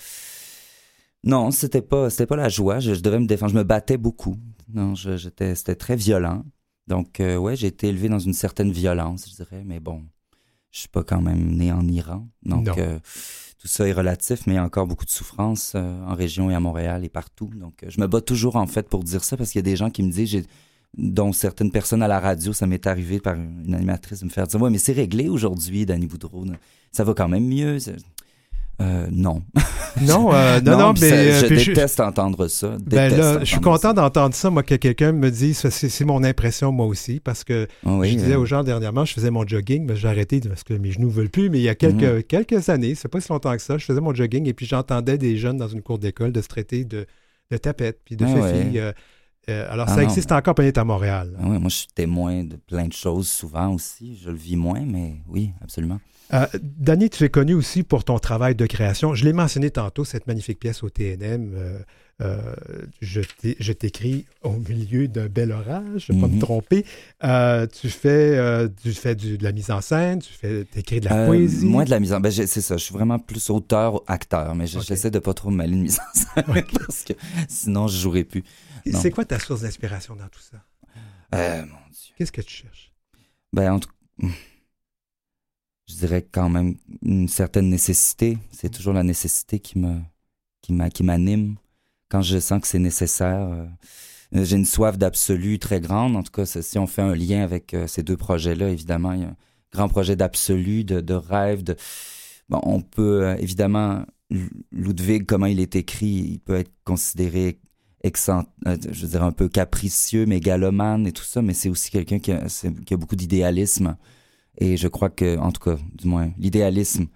[1.24, 2.80] Non, c'était pas, c'était pas la joie.
[2.80, 3.52] Je, devais me défendre.
[3.52, 4.38] Je me battais beaucoup.
[4.74, 6.44] Non, j'étais, c'était très violent.
[6.88, 9.64] Donc, euh, ouais, j'ai été élevé dans une certaine violence, je dirais.
[9.66, 10.04] Mais bon,
[10.72, 12.28] je suis pas quand même né en Iran.
[12.44, 13.00] Donc, euh,
[13.58, 16.52] tout ça est relatif, mais il y a encore beaucoup de souffrance euh, en région
[16.52, 17.50] et à Montréal et partout.
[17.56, 19.70] Donc, euh, je me bats toujours, en fait, pour dire ça, parce qu'il y a
[19.70, 20.46] des gens qui me disent,
[20.96, 24.48] dont certaines personnes à la radio, ça m'est arrivé par une animatrice de me faire
[24.48, 26.46] dire Ouais, mais c'est réglé aujourd'hui, Danny Boudreau.
[26.92, 27.80] Ça va quand même mieux.
[28.80, 29.42] Euh, non.
[30.02, 31.34] Non, euh, non, non, mais.
[31.34, 32.78] je déteste entendre ça.
[32.86, 36.72] Ben là, je suis content d'entendre ça, moi, que quelqu'un me dise, c'est mon impression,
[36.72, 39.96] moi aussi, parce que ah je disais aux gens dernièrement, je faisais mon jogging, mais
[39.96, 42.24] j'ai arrêté parce que mes genoux ne veulent plus, mais il y a quelques, mhm.
[42.24, 45.18] quelques années, c'est pas si longtemps que ça, je faisais mon jogging et puis j'entendais
[45.18, 47.08] des jeunes dans une cour d'école de se traiter de,
[47.50, 48.94] de tapette, puis de ah
[49.50, 51.34] euh, alors, ah ça existe encore peut-être à Montréal.
[51.40, 54.18] Ah moi, je suis témoin de plein de choses souvent aussi.
[54.22, 56.00] Je le vis moins, mais oui, absolument.
[56.34, 59.16] Euh, Danny, tu es connu aussi pour ton travail de création.
[59.16, 61.54] Je l'ai mentionné tantôt, cette magnifique pièce au TNM.
[61.56, 61.80] Euh,
[62.20, 62.56] euh,
[63.00, 66.40] je t'écris au milieu d'un bel orage, je ne vais pas me mhm.
[66.40, 66.84] tromper.
[67.80, 71.66] tu fais, tu fais de la mise en scène, tu fais écris de la poésie.
[71.66, 72.76] Moins de la mise en scène, ben, c'est ça.
[72.76, 75.82] Je suis vraiment plus auteur, acteur, mais j'essaie de de pas trop me mêler de
[75.82, 77.14] mise en scène parce que
[77.48, 78.44] sinon je jouerais plus.
[78.92, 80.58] C'est quoi ta source d'inspiration dans tout ça?
[81.32, 82.14] Mon Dieu.
[82.18, 82.92] Qu'est-ce que tu cherches?
[83.54, 83.90] Ben en tout
[85.90, 88.38] je dirais quand même une certaine nécessité.
[88.52, 90.00] C'est toujours la nécessité qui me
[90.62, 91.56] qui m'anime
[92.10, 93.50] quand je sens que c'est nécessaire.
[93.50, 93.66] Euh,
[94.44, 96.16] j'ai une soif d'absolu très grande.
[96.16, 99.22] En tout cas, si on fait un lien avec euh, ces deux projets-là, évidemment, il
[99.22, 99.36] y a un
[99.72, 101.64] grand projet d'absolu, de, rêve.
[101.64, 101.76] De...
[102.50, 104.04] Bon, on peut euh, évidemment
[104.72, 107.60] Ludwig, comment il est écrit, il peut être considéré
[108.04, 112.98] je veux un peu capricieux, mégalomane et tout ça, mais c'est aussi quelqu'un qui a,
[112.98, 113.98] beaucoup d'idéalisme.
[114.58, 117.08] Et je crois que, en tout cas, du moins, l'idéalisme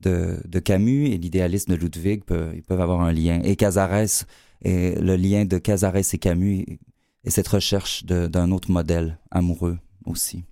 [0.00, 3.40] de, de, Camus et l'idéalisme de Ludwig peuvent, ils peuvent avoir un lien.
[3.42, 4.24] Et Casares,
[4.62, 6.64] et le lien de Casares et Camus
[7.24, 10.44] et cette recherche d'un autre modèle amoureux aussi.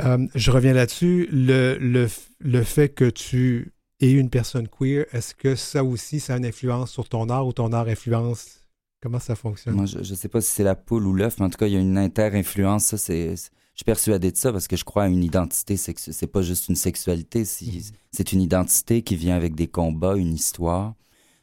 [0.00, 1.28] Euh, je reviens là-dessus.
[1.30, 2.08] Le, le,
[2.40, 6.46] le, fait que tu es une personne queer, est-ce que ça aussi, ça a une
[6.46, 8.60] influence sur ton art ou ton art influence
[9.00, 9.74] Comment ça fonctionne?
[9.74, 11.66] Moi, je ne sais pas si c'est la poule ou l'œuf, mais en tout cas,
[11.66, 12.86] il y a une inter-influence.
[12.86, 13.34] Ça, c'est
[13.74, 16.14] je suis persuadé de ça parce que je crois à une identité sexuelle.
[16.14, 17.82] C'est pas juste une sexualité, mhm.
[18.12, 20.94] c'est une identité qui vient avec des combats, une histoire.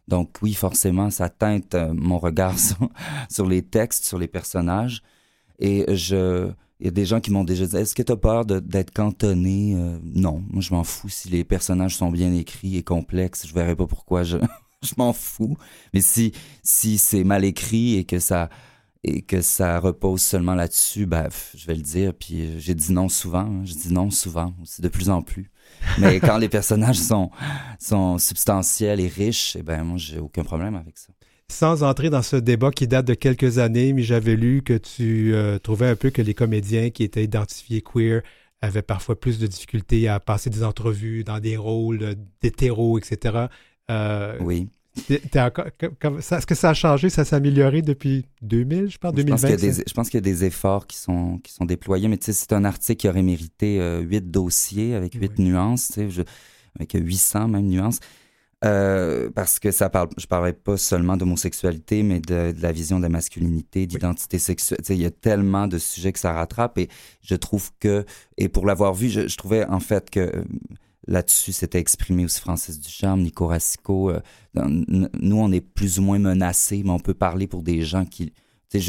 [0.07, 2.55] Donc oui, forcément, ça teinte euh, mon regard
[3.29, 5.03] sur, les textes, sur les personnages.
[5.59, 8.17] Et je, il y a des gens qui m'ont déjà dit Est-ce que tu as
[8.17, 9.75] peur d'être cantonné?
[9.75, 11.09] Euh, Non, moi je m'en fous.
[11.09, 14.37] Si les personnages sont bien écrits et complexes, je verrais pas pourquoi je,
[14.81, 15.57] je m'en fous.
[15.93, 16.31] Mais si,
[16.63, 18.49] si c'est mal écrit et que ça,
[19.03, 22.13] et que ça repose seulement là-dessus, ben, je vais le dire.
[22.13, 23.39] Puis euh, j'ai dit non souvent.
[23.39, 23.61] Hein.
[23.65, 25.51] je dis non souvent, aussi de plus en plus.
[25.99, 27.31] Mais quand les personnages sont,
[27.79, 31.13] sont substantiels et riches, eh ben moi, j'ai aucun problème avec ça.
[31.49, 35.33] Sans entrer dans ce débat qui date de quelques années, mais j'avais lu que tu
[35.33, 38.21] euh, trouvais un peu que les comédiens qui étaient identifiés queer
[38.61, 43.47] avaient parfois plus de difficultés à passer des entrevues dans des rôles d'hétéros, etc.
[43.89, 44.69] Euh, oui.
[45.09, 49.47] Est-ce que ça a changé, ça s'est amélioré depuis 2000, je pense, 2020?
[49.87, 52.33] Je pense qu'il y, a des efforts qui sont, qui sont déployés, mais tu sais,
[52.33, 56.25] c'est un article qui aurait mérité euh, huit dossiers avec huit nuances, tu sais,
[56.75, 57.99] avec 800 même nuances.
[58.63, 63.03] Euh, parce que ça parle, je parlais pas seulement d'homosexualité, mais de, la vision de
[63.03, 64.79] la masculinité, d'identité sexuelle.
[64.81, 66.87] Tu sais, il y a tellement de sujets que ça rattrape et
[67.23, 68.05] je trouve que,
[68.37, 70.43] et pour l'avoir vu, je, je, trouvais en fait que
[71.07, 74.11] Là-dessus, c'était exprimé aussi Francis Duchamp, Nico Rassico.
[74.11, 74.19] Euh,
[74.53, 78.33] nous, on est plus ou moins menacés, mais on peut parler pour des gens qui...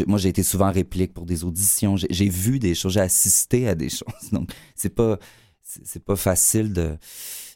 [0.07, 1.97] moi, j'ai été souvent réplique pour des auditions.
[1.97, 4.31] J'ai vu des choses, j'ai assisté à des choses.
[4.31, 5.19] Donc, c'est pas,
[5.63, 6.99] c'est pas facile de,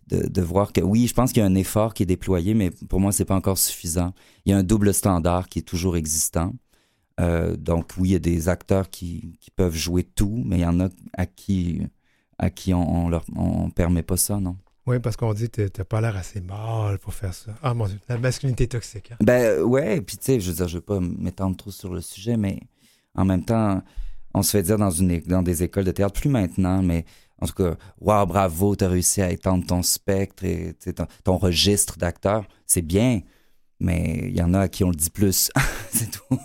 [0.09, 2.71] de, voir que oui, je pense qu'il y a un effort qui est déployé, mais
[2.71, 4.15] pour moi, c'est pas encore suffisant.
[4.45, 6.55] Il y a un double standard qui est toujours existant.
[7.21, 10.63] Euh, donc oui, il y a des acteurs qui, qui, peuvent jouer tout, mais il
[10.63, 11.83] y en a à qui
[12.39, 14.57] à qui on, on leur on permet pas ça, non?
[14.87, 17.53] Oui, parce qu'on dit que t'as pas l'air assez mâle pour faire ça.
[17.61, 19.11] Ah mon Dieu, la masculinité toxique.
[19.11, 19.17] Hein?
[19.21, 22.01] Ben ouais, puis tu sais, je veux dire, je veux pas m'étendre trop sur le
[22.01, 22.61] sujet, mais
[23.17, 23.83] en même temps,
[24.33, 27.05] on se fait dire dans, une, dans des écoles de théâtre, plus maintenant, mais
[27.41, 31.99] en tout cas, wow, bravo, t'as réussi à étendre ton spectre et ton, ton registre
[31.99, 32.47] d'acteur.
[32.65, 33.23] C'est bien,
[33.81, 35.51] mais il y en a à qui on le dit plus.
[35.91, 36.39] C'est tout.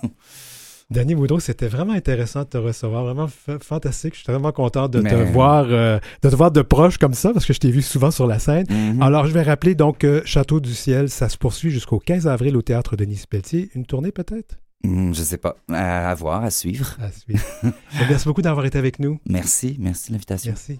[0.91, 3.27] Danny Boudreau, c'était vraiment intéressant de te recevoir, vraiment
[3.61, 4.13] fantastique.
[4.13, 7.31] Je suis vraiment content de te voir, euh, de te voir de proche comme ça,
[7.31, 8.65] parce que je t'ai vu souvent sur la scène.
[8.65, 9.01] Mm-hmm.
[9.01, 12.61] Alors, je vais rappeler donc Château du ciel, ça se poursuit jusqu'au 15 avril au
[12.61, 13.69] théâtre Denis Pelletier.
[13.73, 14.59] Une tournée peut-être?
[14.83, 15.55] Mm, je sais pas.
[15.71, 16.97] À, voir, à suivre.
[17.01, 17.43] À suivre.
[18.09, 19.19] merci beaucoup d'avoir été avec nous.
[19.27, 20.51] Merci, merci de l'invitation.
[20.51, 20.79] Merci.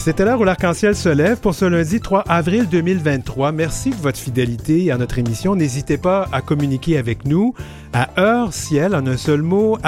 [0.00, 3.52] C'était l'heure où l'arc-en-ciel se lève pour ce lundi 3 avril 2023.
[3.52, 5.54] Merci de votre fidélité à notre émission.
[5.54, 7.52] N'hésitez pas à communiquer avec nous
[7.92, 9.78] à heure ciel en un seul mot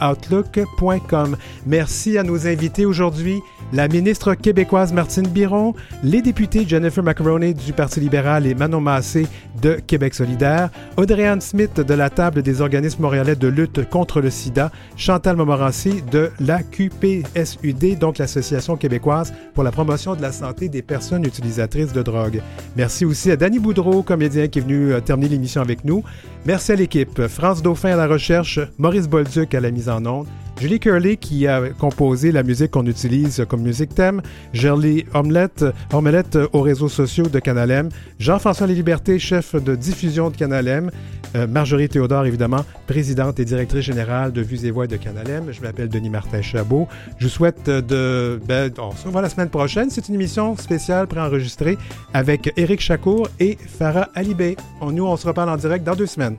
[0.00, 1.36] outlook.com.
[1.66, 3.40] Merci à nos invités aujourd'hui,
[3.72, 9.26] la ministre québécoise Martine Biron, les députés Jennifer Macaroni du Parti libéral et Manon Massé
[9.60, 14.30] de Québec solidaire, Audrey-Anne Smith de la table des organismes montréalais de lutte contre le
[14.30, 20.82] sida, Chantal Montmorency de l'AQPSUD, donc l'Association québécoise pour la promotion de la santé des
[20.82, 22.42] personnes utilisatrices de drogue.
[22.76, 26.02] Merci aussi à Danny Boudreau, comédien qui est venu euh, terminer l'émission avec nous.
[26.44, 27.11] Merci à l'équipe.
[27.28, 30.26] France Dauphin à la recherche, Maurice Bolduc à la mise en onde,
[30.60, 36.38] Julie Curley qui a composé la musique qu'on utilise comme musique thème, Gerly Omelette, Omelette
[36.52, 37.88] aux réseaux sociaux de Canalem,
[38.20, 40.90] Jean-François Liberté, chef de diffusion de Canalem,
[41.34, 45.50] euh, Marjorie Théodore, évidemment, présidente et directrice générale de Vues et Voix de Canalem.
[45.50, 46.86] Je m'appelle Denis Martin Chabot.
[47.18, 48.40] Je vous souhaite de...
[48.46, 49.90] Ben, on se revoit la semaine prochaine.
[49.90, 51.76] C'est une émission spéciale préenregistrée
[52.14, 54.56] avec Éric Chacour et Farah Alibé.
[54.80, 56.36] Nous, on se reparle en direct dans deux semaines.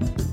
[0.00, 0.29] Bye.